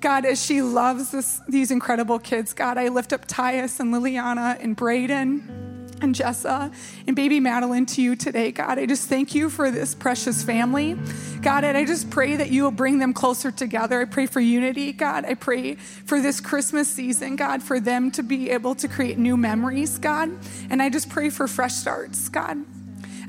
God, 0.00 0.24
as 0.24 0.42
she 0.42 0.62
loves 0.62 1.10
this, 1.10 1.40
these 1.46 1.70
incredible 1.70 2.18
kids, 2.18 2.54
God, 2.54 2.78
I 2.78 2.88
lift 2.88 3.12
up 3.12 3.26
Tyus 3.26 3.80
and 3.80 3.92
Liliana 3.92 4.58
and 4.62 4.74
Braden 4.74 5.69
and 6.02 6.14
Jessa 6.14 6.72
and 7.06 7.16
baby 7.16 7.40
Madeline 7.40 7.86
to 7.86 8.02
you 8.02 8.16
today, 8.16 8.50
God. 8.52 8.78
I 8.78 8.86
just 8.86 9.08
thank 9.08 9.34
you 9.34 9.50
for 9.50 9.70
this 9.70 9.94
precious 9.94 10.42
family. 10.42 10.96
God, 11.42 11.64
and 11.64 11.76
I 11.76 11.84
just 11.84 12.10
pray 12.10 12.36
that 12.36 12.50
you 12.50 12.64
will 12.64 12.70
bring 12.70 12.98
them 12.98 13.12
closer 13.12 13.50
together. 13.50 14.00
I 14.00 14.04
pray 14.04 14.26
for 14.26 14.40
unity, 14.40 14.92
God. 14.92 15.24
I 15.24 15.34
pray 15.34 15.74
for 15.74 16.20
this 16.20 16.40
Christmas 16.40 16.88
season, 16.88 17.36
God, 17.36 17.62
for 17.62 17.80
them 17.80 18.10
to 18.12 18.22
be 18.22 18.50
able 18.50 18.74
to 18.76 18.88
create 18.88 19.18
new 19.18 19.36
memories, 19.36 19.98
God. 19.98 20.30
And 20.70 20.82
I 20.82 20.88
just 20.88 21.08
pray 21.08 21.30
for 21.30 21.48
fresh 21.48 21.74
starts, 21.74 22.28
God. 22.28 22.58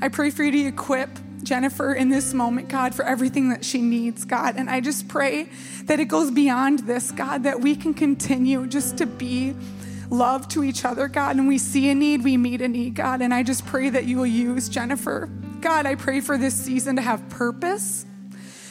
I 0.00 0.08
pray 0.08 0.30
for 0.30 0.42
you 0.42 0.50
to 0.52 0.66
equip 0.66 1.10
Jennifer 1.42 1.92
in 1.92 2.08
this 2.08 2.32
moment, 2.34 2.68
God, 2.68 2.94
for 2.94 3.04
everything 3.04 3.50
that 3.50 3.64
she 3.64 3.82
needs, 3.82 4.24
God. 4.24 4.56
And 4.56 4.70
I 4.70 4.80
just 4.80 5.08
pray 5.08 5.48
that 5.84 6.00
it 6.00 6.06
goes 6.06 6.30
beyond 6.30 6.80
this, 6.80 7.10
God, 7.10 7.42
that 7.44 7.60
we 7.60 7.74
can 7.74 7.94
continue 7.94 8.66
just 8.66 8.98
to 8.98 9.06
be 9.06 9.54
love 10.12 10.46
to 10.48 10.62
each 10.62 10.84
other, 10.84 11.08
God. 11.08 11.36
And 11.36 11.48
we 11.48 11.58
see 11.58 11.90
a 11.90 11.94
need, 11.94 12.22
we 12.22 12.36
meet 12.36 12.60
a 12.60 12.68
need, 12.68 12.94
God. 12.94 13.22
And 13.22 13.32
I 13.32 13.42
just 13.42 13.66
pray 13.66 13.88
that 13.90 14.04
you 14.04 14.18
will 14.18 14.26
use 14.26 14.68
Jennifer. 14.68 15.30
God, 15.60 15.86
I 15.86 15.94
pray 15.94 16.20
for 16.20 16.36
this 16.36 16.54
season 16.54 16.96
to 16.96 17.02
have 17.02 17.28
purpose. 17.30 18.04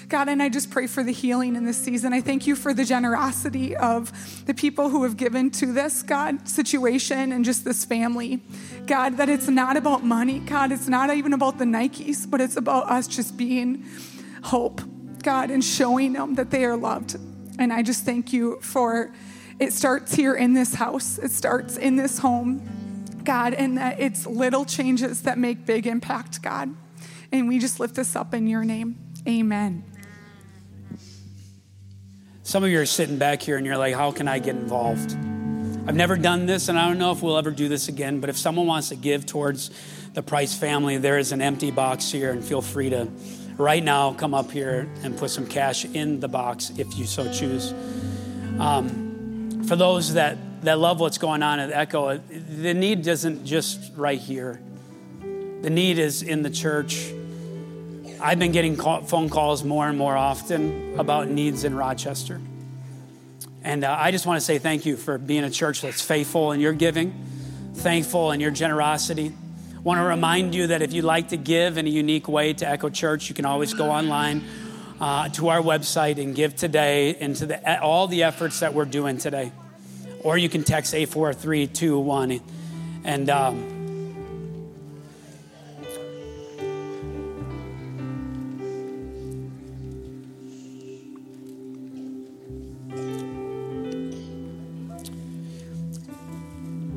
God, 0.08 0.28
and 0.28 0.44
I 0.44 0.50
just 0.50 0.70
pray 0.70 0.88
for 0.88 1.04
the 1.04 1.14
healing 1.14 1.56
in 1.56 1.66
this 1.66 1.78
season. 1.78 2.12
I 2.12 2.20
thank 2.20 2.46
you 2.46 2.58
for 2.58 2.74
the 2.74 2.84
generosity 2.84 3.78
of 3.78 4.46
the 4.46 4.54
people 4.54 4.90
who 4.90 5.04
have 5.04 5.16
given 5.16 5.50
to 5.52 5.68
this, 5.72 6.04
God, 6.04 6.50
situation 6.50 7.32
and 7.32 7.46
just 7.46 7.64
this 7.64 7.86
family. 7.86 8.42
God, 8.86 9.16
that 9.18 9.30
it's 9.30 9.48
not 9.48 9.78
about 9.78 10.04
money, 10.04 10.40
God, 10.40 10.74
it's 10.74 10.90
not 10.90 11.16
even 11.16 11.32
about 11.32 11.60
the 11.60 11.66
Nikes, 11.66 12.30
but 12.30 12.42
it's 12.42 12.58
about 12.58 12.90
us 12.90 13.08
just 13.08 13.38
being 13.38 13.86
hope, 14.44 14.82
God, 15.24 15.50
and 15.50 15.64
showing 15.64 16.12
them 16.12 16.36
that 16.36 16.52
they 16.52 16.66
are 16.66 16.76
loved. 16.76 17.16
And 17.58 17.72
I 17.72 17.82
just 17.82 18.04
thank 18.04 18.34
you 18.34 18.60
for 18.60 19.14
it 19.62 19.74
starts 19.74 20.16
here 20.16 20.34
in 20.34 20.54
this 20.54 20.74
house, 20.74 21.20
it 21.20 21.30
starts 21.30 21.78
in 21.78 21.96
this 21.96 22.18
home, 22.18 22.64
God, 23.24 23.54
and 23.54 23.78
that 23.78 24.00
it's 24.00 24.26
little 24.26 24.66
changes 24.66 25.22
that 25.22 25.38
make 25.38 25.68
big 25.68 25.86
impact, 25.86 26.42
God. 26.42 26.76
And 27.32 27.48
we 27.48 27.60
just 27.60 27.80
lift 27.80 27.94
this 27.94 28.16
up 28.16 28.34
in 28.34 28.48
your 28.48 28.66
name. 28.66 28.98
Amen. 29.28 29.84
Some 32.42 32.64
of 32.64 32.72
you 32.72 32.82
are 32.82 32.88
sitting 32.88 33.20
back 33.20 33.44
here 33.44 33.56
and 33.56 33.64
you're 33.64 33.78
like, 33.78 33.94
how 33.94 34.12
can 34.12 34.28
I 34.28 34.40
get 34.40 34.56
involved? 34.56 35.12
I've 35.88 35.96
never 35.96 36.18
done 36.18 36.48
this, 36.48 36.68
and 36.68 36.78
I 36.78 36.88
don't 36.88 36.98
know 36.98 37.12
if 37.12 37.22
we'll 37.22 37.38
ever 37.38 37.52
do 37.52 37.70
this 37.70 37.88
again, 37.88 38.20
but 38.20 38.32
if 38.32 38.40
someone 38.40 38.66
wants 38.66 38.90
to 38.90 38.96
give 38.96 39.28
towards 39.28 39.70
the 40.16 40.24
Price 40.24 40.58
family, 40.58 40.98
there 40.98 41.20
is 41.20 41.32
an 41.32 41.42
empty 41.42 41.70
box 41.70 42.12
here, 42.12 42.32
and 42.32 42.44
feel 42.44 42.64
free 42.64 42.90
to, 42.90 43.08
right 43.58 43.84
now, 43.84 44.14
come 44.14 44.34
up 44.34 44.50
here 44.50 44.90
and 45.04 45.16
put 45.16 45.30
some 45.30 45.46
cash 45.46 45.86
in 45.86 46.20
the 46.20 46.28
box 46.28 46.72
if 46.78 46.98
you 46.98 47.06
so 47.06 47.32
choose. 47.32 47.74
Um, 48.60 49.11
for 49.72 49.78
those 49.78 50.16
that, 50.16 50.38
that 50.64 50.80
love 50.80 51.00
what's 51.00 51.18
going 51.18 51.42
on 51.42 51.58
at 51.62 51.72
Echo, 51.72 52.18
the 52.18 52.74
need 52.74 53.08
isn't 53.08 53.46
just 53.46 53.94
right 53.96 54.20
here. 54.20 54.62
The 55.62 55.70
need 55.70 55.98
is 55.98 56.24
in 56.24 56.42
the 56.42 56.50
church. 56.50 57.10
I've 58.20 58.38
been 58.38 58.52
getting 58.52 58.76
call, 58.76 59.04
phone 59.04 59.30
calls 59.30 59.64
more 59.64 59.88
and 59.88 59.98
more 59.98 60.18
often 60.18 61.00
about 61.00 61.30
needs 61.30 61.64
in 61.64 61.74
Rochester. 61.74 62.42
And 63.64 63.86
uh, 63.86 63.96
I 63.98 64.12
just 64.12 64.26
want 64.26 64.42
to 64.42 64.46
say 64.46 64.58
thank 64.58 64.86
you 64.86 64.98
for 64.98 65.18
being 65.18 65.46
a 65.46 65.50
church 65.50 65.80
that's 65.80 66.02
faithful 66.02 66.52
in 66.52 66.60
your 66.60 66.74
giving, 66.74 67.14
thankful 67.76 68.34
in 68.34 68.42
your 68.42 68.52
generosity. 68.52 69.32
Want 69.86 70.00
to 70.00 70.04
remind 70.04 70.54
you 70.54 70.68
that 70.68 70.82
if 70.82 70.92
you'd 70.92 71.06
like 71.06 71.30
to 71.30 71.38
give 71.38 71.78
in 71.78 71.88
a 71.88 71.90
unique 71.90 72.28
way 72.28 72.52
to 72.52 72.68
Echo 72.68 72.90
Church, 72.90 73.30
you 73.30 73.36
can 73.36 73.46
always 73.46 73.74
go 73.74 73.90
online 73.90 74.44
uh, 75.00 75.30
to 75.30 75.48
our 75.48 75.62
website 75.62 76.22
and 76.22 76.36
give 76.36 76.58
today 76.58 77.16
into 77.18 77.46
the, 77.46 77.82
all 77.82 78.08
the 78.08 78.24
efforts 78.24 78.60
that 78.60 78.74
we're 78.74 78.84
doing 78.84 79.18
today. 79.18 79.54
Or 80.24 80.38
you 80.38 80.50
can 80.50 80.64
text 80.64 80.94
84321 80.94 82.42
and 83.04 83.30
um, 83.30 83.78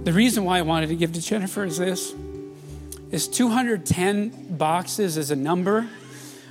The 0.04 0.12
reason 0.12 0.44
why 0.44 0.58
I 0.58 0.62
wanted 0.62 0.90
to 0.90 0.96
give 0.96 1.14
to 1.14 1.20
Jennifer 1.22 1.64
is 1.64 1.78
this 1.78 2.14
is 3.10 3.26
210 3.26 4.56
boxes 4.58 5.16
is 5.16 5.30
a 5.30 5.36
number 5.36 5.88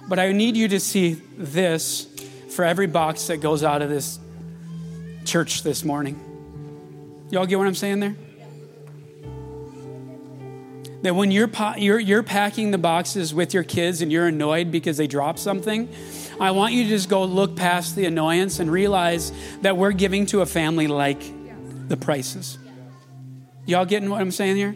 but 0.07 0.19
I 0.19 0.31
need 0.31 0.57
you 0.57 0.67
to 0.69 0.79
see 0.79 1.13
this 1.38 2.07
for 2.49 2.65
every 2.65 2.88
box 2.88 3.27
that 3.27 3.38
goes 3.38 3.63
out 3.63 3.81
of 3.81 3.89
this 3.89 4.19
church 5.25 5.63
this 5.63 5.83
morning. 5.83 6.32
Y'all 7.33 7.47
get 7.47 7.57
what 7.57 7.65
I'm 7.65 7.73
saying 7.73 7.99
there? 7.99 8.15
That 11.01 11.15
when 11.15 11.31
you're, 11.31 11.49
you're, 11.77 11.99
you're 11.99 12.21
packing 12.21 12.69
the 12.69 12.77
boxes 12.77 13.33
with 13.33 13.55
your 13.55 13.63
kids 13.63 14.03
and 14.03 14.11
you're 14.11 14.27
annoyed 14.27 14.69
because 14.69 14.97
they 14.97 15.07
dropped 15.07 15.39
something, 15.39 15.89
I 16.39 16.51
want 16.51 16.75
you 16.75 16.83
to 16.83 16.89
just 16.89 17.09
go 17.09 17.23
look 17.23 17.55
past 17.55 17.95
the 17.95 18.05
annoyance 18.05 18.59
and 18.59 18.71
realize 18.71 19.31
that 19.63 19.77
we're 19.77 19.93
giving 19.93 20.27
to 20.27 20.41
a 20.41 20.45
family 20.45 20.85
like 20.85 21.23
the 21.87 21.97
prices. 21.97 22.59
Y'all 23.65 23.85
getting 23.85 24.11
what 24.11 24.21
I'm 24.21 24.29
saying 24.29 24.55
here? 24.55 24.75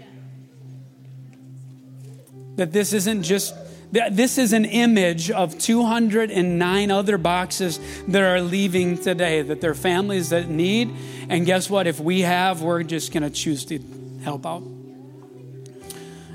That 2.56 2.74
this 2.74 2.92
isn't 2.92 3.22
just 3.22 3.54
this 3.92 4.38
is 4.38 4.52
an 4.52 4.66
image 4.66 5.32
of 5.32 5.58
209 5.58 6.92
other 6.92 7.18
boxes 7.18 7.80
that 8.08 8.22
are 8.22 8.42
leaving 8.42 8.98
today, 8.98 9.42
that 9.42 9.62
they're 9.62 9.74
families 9.74 10.30
that 10.30 10.50
need. 10.50 10.94
And 11.30 11.46
guess 11.46 11.70
what? 11.70 11.88
If 11.88 12.00
we 12.00 12.22
have, 12.22 12.62
we're 12.62 12.84
just 12.84 13.12
going 13.12 13.24
to 13.24 13.30
choose 13.30 13.66
to 13.66 13.80
help 14.24 14.46
out. 14.46 14.62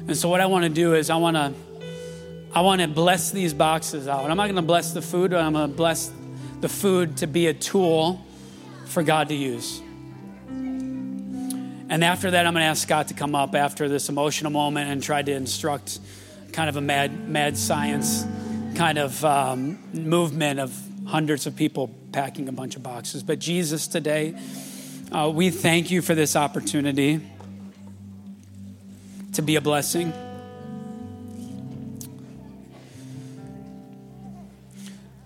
And 0.06 0.16
so, 0.16 0.28
what 0.28 0.40
I 0.40 0.46
want 0.46 0.64
to 0.64 0.70
do 0.70 0.94
is, 0.94 1.10
I 1.10 1.16
want 1.16 1.36
to. 1.36 1.54
I 2.54 2.60
want 2.60 2.82
to 2.82 2.88
bless 2.88 3.30
these 3.30 3.54
boxes 3.54 4.06
out. 4.06 4.30
I'm 4.30 4.36
not 4.36 4.44
going 4.44 4.56
to 4.56 4.62
bless 4.62 4.92
the 4.92 5.00
food, 5.00 5.30
but 5.30 5.40
I'm 5.40 5.54
going 5.54 5.70
to 5.70 5.74
bless 5.74 6.12
the 6.60 6.68
food 6.68 7.16
to 7.18 7.26
be 7.26 7.46
a 7.46 7.54
tool 7.54 8.22
for 8.84 9.02
God 9.02 9.28
to 9.28 9.34
use. 9.34 9.80
And 10.50 12.04
after 12.04 12.30
that, 12.30 12.46
I'm 12.46 12.52
going 12.52 12.62
to 12.62 12.66
ask 12.66 12.82
Scott 12.82 13.08
to 13.08 13.14
come 13.14 13.34
up 13.34 13.54
after 13.54 13.88
this 13.88 14.10
emotional 14.10 14.50
moment 14.50 14.90
and 14.90 15.02
try 15.02 15.22
to 15.22 15.32
instruct 15.32 15.98
kind 16.52 16.68
of 16.68 16.76
a 16.76 16.82
mad, 16.82 17.26
mad 17.28 17.56
science 17.56 18.26
kind 18.74 18.98
of 18.98 19.24
um, 19.24 19.78
movement 19.92 20.60
of 20.60 20.78
hundreds 21.06 21.46
of 21.46 21.56
people 21.56 21.90
packing 22.12 22.48
a 22.48 22.52
bunch 22.52 22.76
of 22.76 22.82
boxes. 22.82 23.22
But 23.22 23.38
Jesus, 23.38 23.86
today, 23.86 24.34
uh, 25.12 25.28
we 25.28 25.50
thank 25.50 25.90
you 25.90 26.00
for 26.00 26.14
this 26.14 26.34
opportunity 26.36 27.20
to 29.34 29.42
be 29.42 29.56
a 29.56 29.60
blessing. 29.60 30.12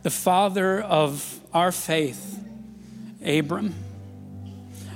The 0.03 0.11
father 0.11 0.81
of 0.81 1.41
our 1.53 1.71
faith 1.71 2.41
Abram 3.25 3.75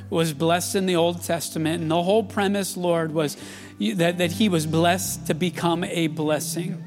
was 0.09 0.33
blessed 0.33 0.75
in 0.75 0.87
the 0.87 0.97
Old 0.97 1.23
Testament, 1.23 1.83
and 1.83 1.91
the 1.91 2.03
whole 2.03 2.25
premise, 2.25 2.77
Lord, 2.77 3.15
was 3.15 3.37
that, 3.79 4.19
that 4.19 4.33
he 4.33 4.49
was 4.49 4.67
blessed 4.67 5.29
to 5.29 5.35
become 5.35 5.85
a 5.85 6.09
blessing. 6.09 6.83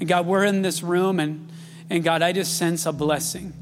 And 0.00 0.08
God, 0.08 0.26
we're 0.26 0.44
in 0.44 0.62
this 0.62 0.82
room, 0.82 1.20
and, 1.20 1.50
and 1.90 2.02
God, 2.02 2.22
I 2.22 2.32
just 2.32 2.56
sense 2.56 2.86
a 2.86 2.92
blessing. 2.92 3.52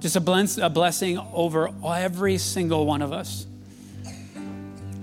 Just 0.00 0.16
a, 0.16 0.66
a 0.66 0.70
blessing 0.70 1.18
over 1.32 1.70
every 1.84 2.38
single 2.38 2.86
one 2.86 3.02
of 3.02 3.12
us. 3.12 3.46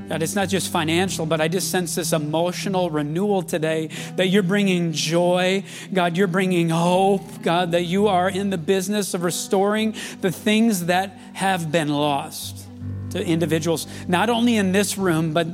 God, 0.09 0.21
it's 0.21 0.35
not 0.35 0.49
just 0.49 0.71
financial, 0.71 1.25
but 1.25 1.39
I 1.39 1.47
just 1.47 1.71
sense 1.71 1.95
this 1.95 2.11
emotional 2.13 2.89
renewal 2.89 3.41
today 3.41 3.89
that 4.17 4.27
you're 4.27 4.43
bringing 4.43 4.91
joy. 4.91 5.63
God, 5.93 6.17
you're 6.17 6.27
bringing 6.27 6.69
hope. 6.69 7.41
God, 7.41 7.71
that 7.71 7.83
you 7.83 8.07
are 8.07 8.29
in 8.29 8.49
the 8.49 8.57
business 8.57 9.13
of 9.13 9.23
restoring 9.23 9.95
the 10.21 10.31
things 10.31 10.85
that 10.85 11.17
have 11.33 11.71
been 11.71 11.89
lost 11.89 12.67
to 13.11 13.25
individuals, 13.25 13.87
not 14.07 14.29
only 14.29 14.57
in 14.57 14.71
this 14.71 14.97
room, 14.97 15.33
but 15.33 15.47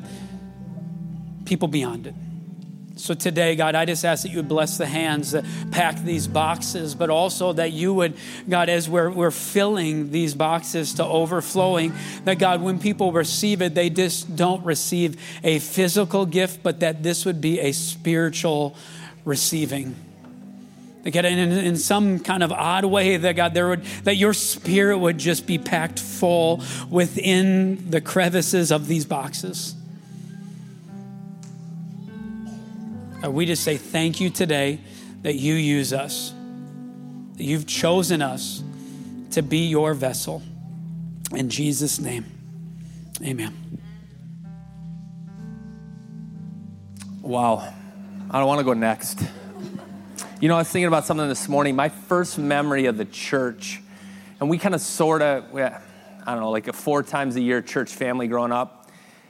people 1.45 1.67
beyond 1.67 2.08
it. 2.08 2.15
So 2.99 3.13
today, 3.13 3.55
God, 3.55 3.75
I 3.75 3.85
just 3.85 4.03
ask 4.03 4.23
that 4.23 4.29
you 4.29 4.38
would 4.38 4.49
bless 4.49 4.77
the 4.77 4.85
hands 4.85 5.31
that 5.31 5.45
pack 5.71 6.03
these 6.03 6.27
boxes, 6.27 6.95
but 6.95 7.09
also 7.09 7.53
that 7.53 7.71
you 7.71 7.93
would, 7.93 8.15
God, 8.47 8.67
as 8.67 8.89
we're, 8.89 9.09
we're 9.09 9.31
filling 9.31 10.12
these 10.12 10.35
boxes 10.35 10.95
to 10.95 11.05
overflowing, 11.05 11.93
that 12.25 12.39
God, 12.39 12.62
when 12.62 12.77
people 12.77 13.13
receive 13.13 13.62
it, 13.62 13.73
they 13.73 13.89
just 13.89 14.35
don't 14.35 14.65
receive 14.65 15.19
a 15.45 15.59
physical 15.59 16.25
gift, 16.25 16.62
but 16.62 16.81
that 16.81 17.01
this 17.01 17.23
would 17.23 17.39
be 17.39 17.62
a 17.62 17.71
spiritual 17.71 18.75
receiving. 19.23 19.95
That 21.03 21.12
God, 21.12 21.23
in, 21.23 21.39
in 21.39 21.77
some 21.77 22.19
kind 22.19 22.43
of 22.43 22.51
odd 22.51 22.83
way, 22.83 23.15
that 23.15 23.38
God, 23.38 23.53
there 23.53 23.69
would, 23.69 23.83
that 24.03 24.17
your 24.17 24.33
spirit 24.33 24.97
would 24.97 25.17
just 25.17 25.47
be 25.47 25.57
packed 25.57 25.99
full 25.99 26.62
within 26.89 27.89
the 27.89 28.01
crevices 28.01 28.73
of 28.73 28.88
these 28.88 29.05
boxes. 29.05 29.73
We 33.27 33.45
just 33.45 33.63
say 33.63 33.75
thank 33.77 34.21
you 34.21 34.29
today 34.29 34.79
that 35.23 35.36
you 35.36 35.55
use 35.55 35.91
us, 35.91 36.34
that 37.36 37.43
you've 37.43 37.67
chosen 37.67 38.21
us 38.21 38.63
to 39.32 39.41
be 39.41 39.67
your 39.67 39.93
vessel. 39.93 40.41
In 41.34 41.49
Jesus' 41.49 41.99
name, 41.99 42.25
amen. 43.21 43.53
Wow. 47.21 47.73
I 48.32 48.39
don't 48.39 48.47
want 48.47 48.60
to 48.60 48.65
go 48.65 48.73
next. 48.73 49.21
You 50.39 50.47
know, 50.47 50.55
I 50.55 50.60
was 50.60 50.69
thinking 50.69 50.88
about 50.88 51.05
something 51.05 51.27
this 51.27 51.49
morning. 51.49 51.75
My 51.75 51.89
first 51.89 52.38
memory 52.38 52.86
of 52.86 52.97
the 52.97 53.05
church, 53.05 53.82
and 54.39 54.49
we 54.49 54.58
kind 54.58 54.73
of 54.73 54.82
sort 54.82 55.21
of, 55.21 55.53
I 55.53 55.82
don't 56.25 56.39
know, 56.39 56.51
like 56.51 56.67
a 56.67 56.73
four 56.73 57.03
times 57.03 57.36
a 57.36 57.41
year 57.41 57.62
church 57.62 57.93
family 57.93 58.27
growing 58.27 58.51
up. 58.53 58.89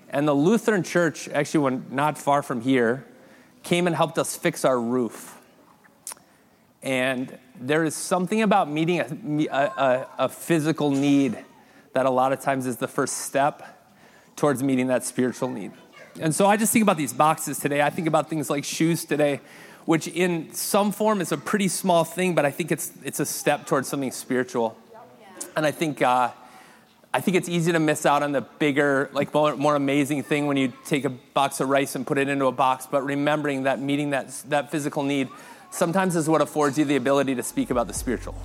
And 0.10 0.28
the 0.28 0.34
Lutheran 0.34 0.84
church, 0.84 1.28
actually, 1.30 1.62
when 1.62 1.86
not 1.89 2.17
far 2.17 2.43
from 2.43 2.62
here, 2.62 3.06
came 3.69 3.86
and 3.86 3.95
helped 3.95 4.17
us 4.17 4.36
fix 4.36 4.65
our 4.65 4.82
roof. 4.82 5.38
And 6.82 7.38
there 7.60 7.84
is 7.84 7.93
something 7.93 8.41
about 8.41 8.67
meeting 8.67 8.99
a, 8.99 9.47
a, 9.47 10.08
a, 10.17 10.27
physical 10.27 10.89
need 10.89 11.38
that 11.93 12.08
a 12.08 12.10
lot 12.10 12.34
of 12.34 12.39
times 12.39 12.65
is 12.65 12.77
the 12.77 12.88
first 12.88 13.17
step 13.17 13.62
towards 14.36 14.63
meeting 14.63 14.88
that 14.88 15.03
spiritual 15.03 15.49
need. 15.49 15.71
And 16.19 16.34
so 16.34 16.47
I 16.47 16.58
just 16.58 16.73
think 16.73 16.82
about 16.82 16.97
these 16.97 17.13
boxes 17.13 17.60
today. 17.60 17.84
I 17.84 17.91
think 17.91 18.08
about 18.08 18.27
things 18.27 18.49
like 18.49 18.63
shoes 18.63 19.05
today, 19.05 19.39
which 19.86 20.08
in 20.08 20.51
some 20.51 20.91
form 20.91 21.21
is 21.21 21.32
a 21.32 21.38
pretty 21.38 21.67
small 21.67 22.03
thing, 22.03 22.34
but 22.34 22.45
I 22.45 22.51
think 22.51 22.71
it's, 22.71 22.91
it's 23.03 23.19
a 23.19 23.25
step 23.25 23.67
towards 23.67 23.88
something 23.88 24.10
spiritual. 24.10 24.75
And 25.55 25.63
I 25.63 25.69
think 25.69 26.01
uh, 26.01 26.32
I 27.12 27.22
think 27.22 27.38
it's 27.38 27.50
easy 27.50 27.72
to 27.72 27.80
miss 27.80 28.06
out 28.06 28.22
on 28.22 28.34
the 28.34 28.41
bigger, 28.41 29.10
like 29.13 29.34
more, 29.34 29.56
more, 29.56 29.76
amazing 29.76 30.22
thing 30.22 30.45
when 30.45 30.58
you 30.58 30.72
take 30.86 31.06
a 31.06 31.10
box 31.10 31.60
of 31.60 31.67
rice 31.67 31.95
and 31.95 32.06
put 32.06 32.19
it 32.19 32.30
into 32.30 32.45
a 32.45 32.52
box. 32.52 32.86
But 32.86 33.04
remembering 33.04 33.63
that 33.63 33.80
meeting 33.80 34.12
that, 34.12 34.30
that 34.50 34.69
physical 34.69 35.02
need 35.02 35.28
sometimes 35.71 36.15
is 36.15 36.29
what 36.29 36.42
affords 36.42 36.77
you 36.77 36.86
the 36.86 36.98
ability 36.98 37.33
to 37.33 37.42
speak 37.42 37.71
about 37.71 37.88
the 37.88 37.96
spiritual. 37.96 38.36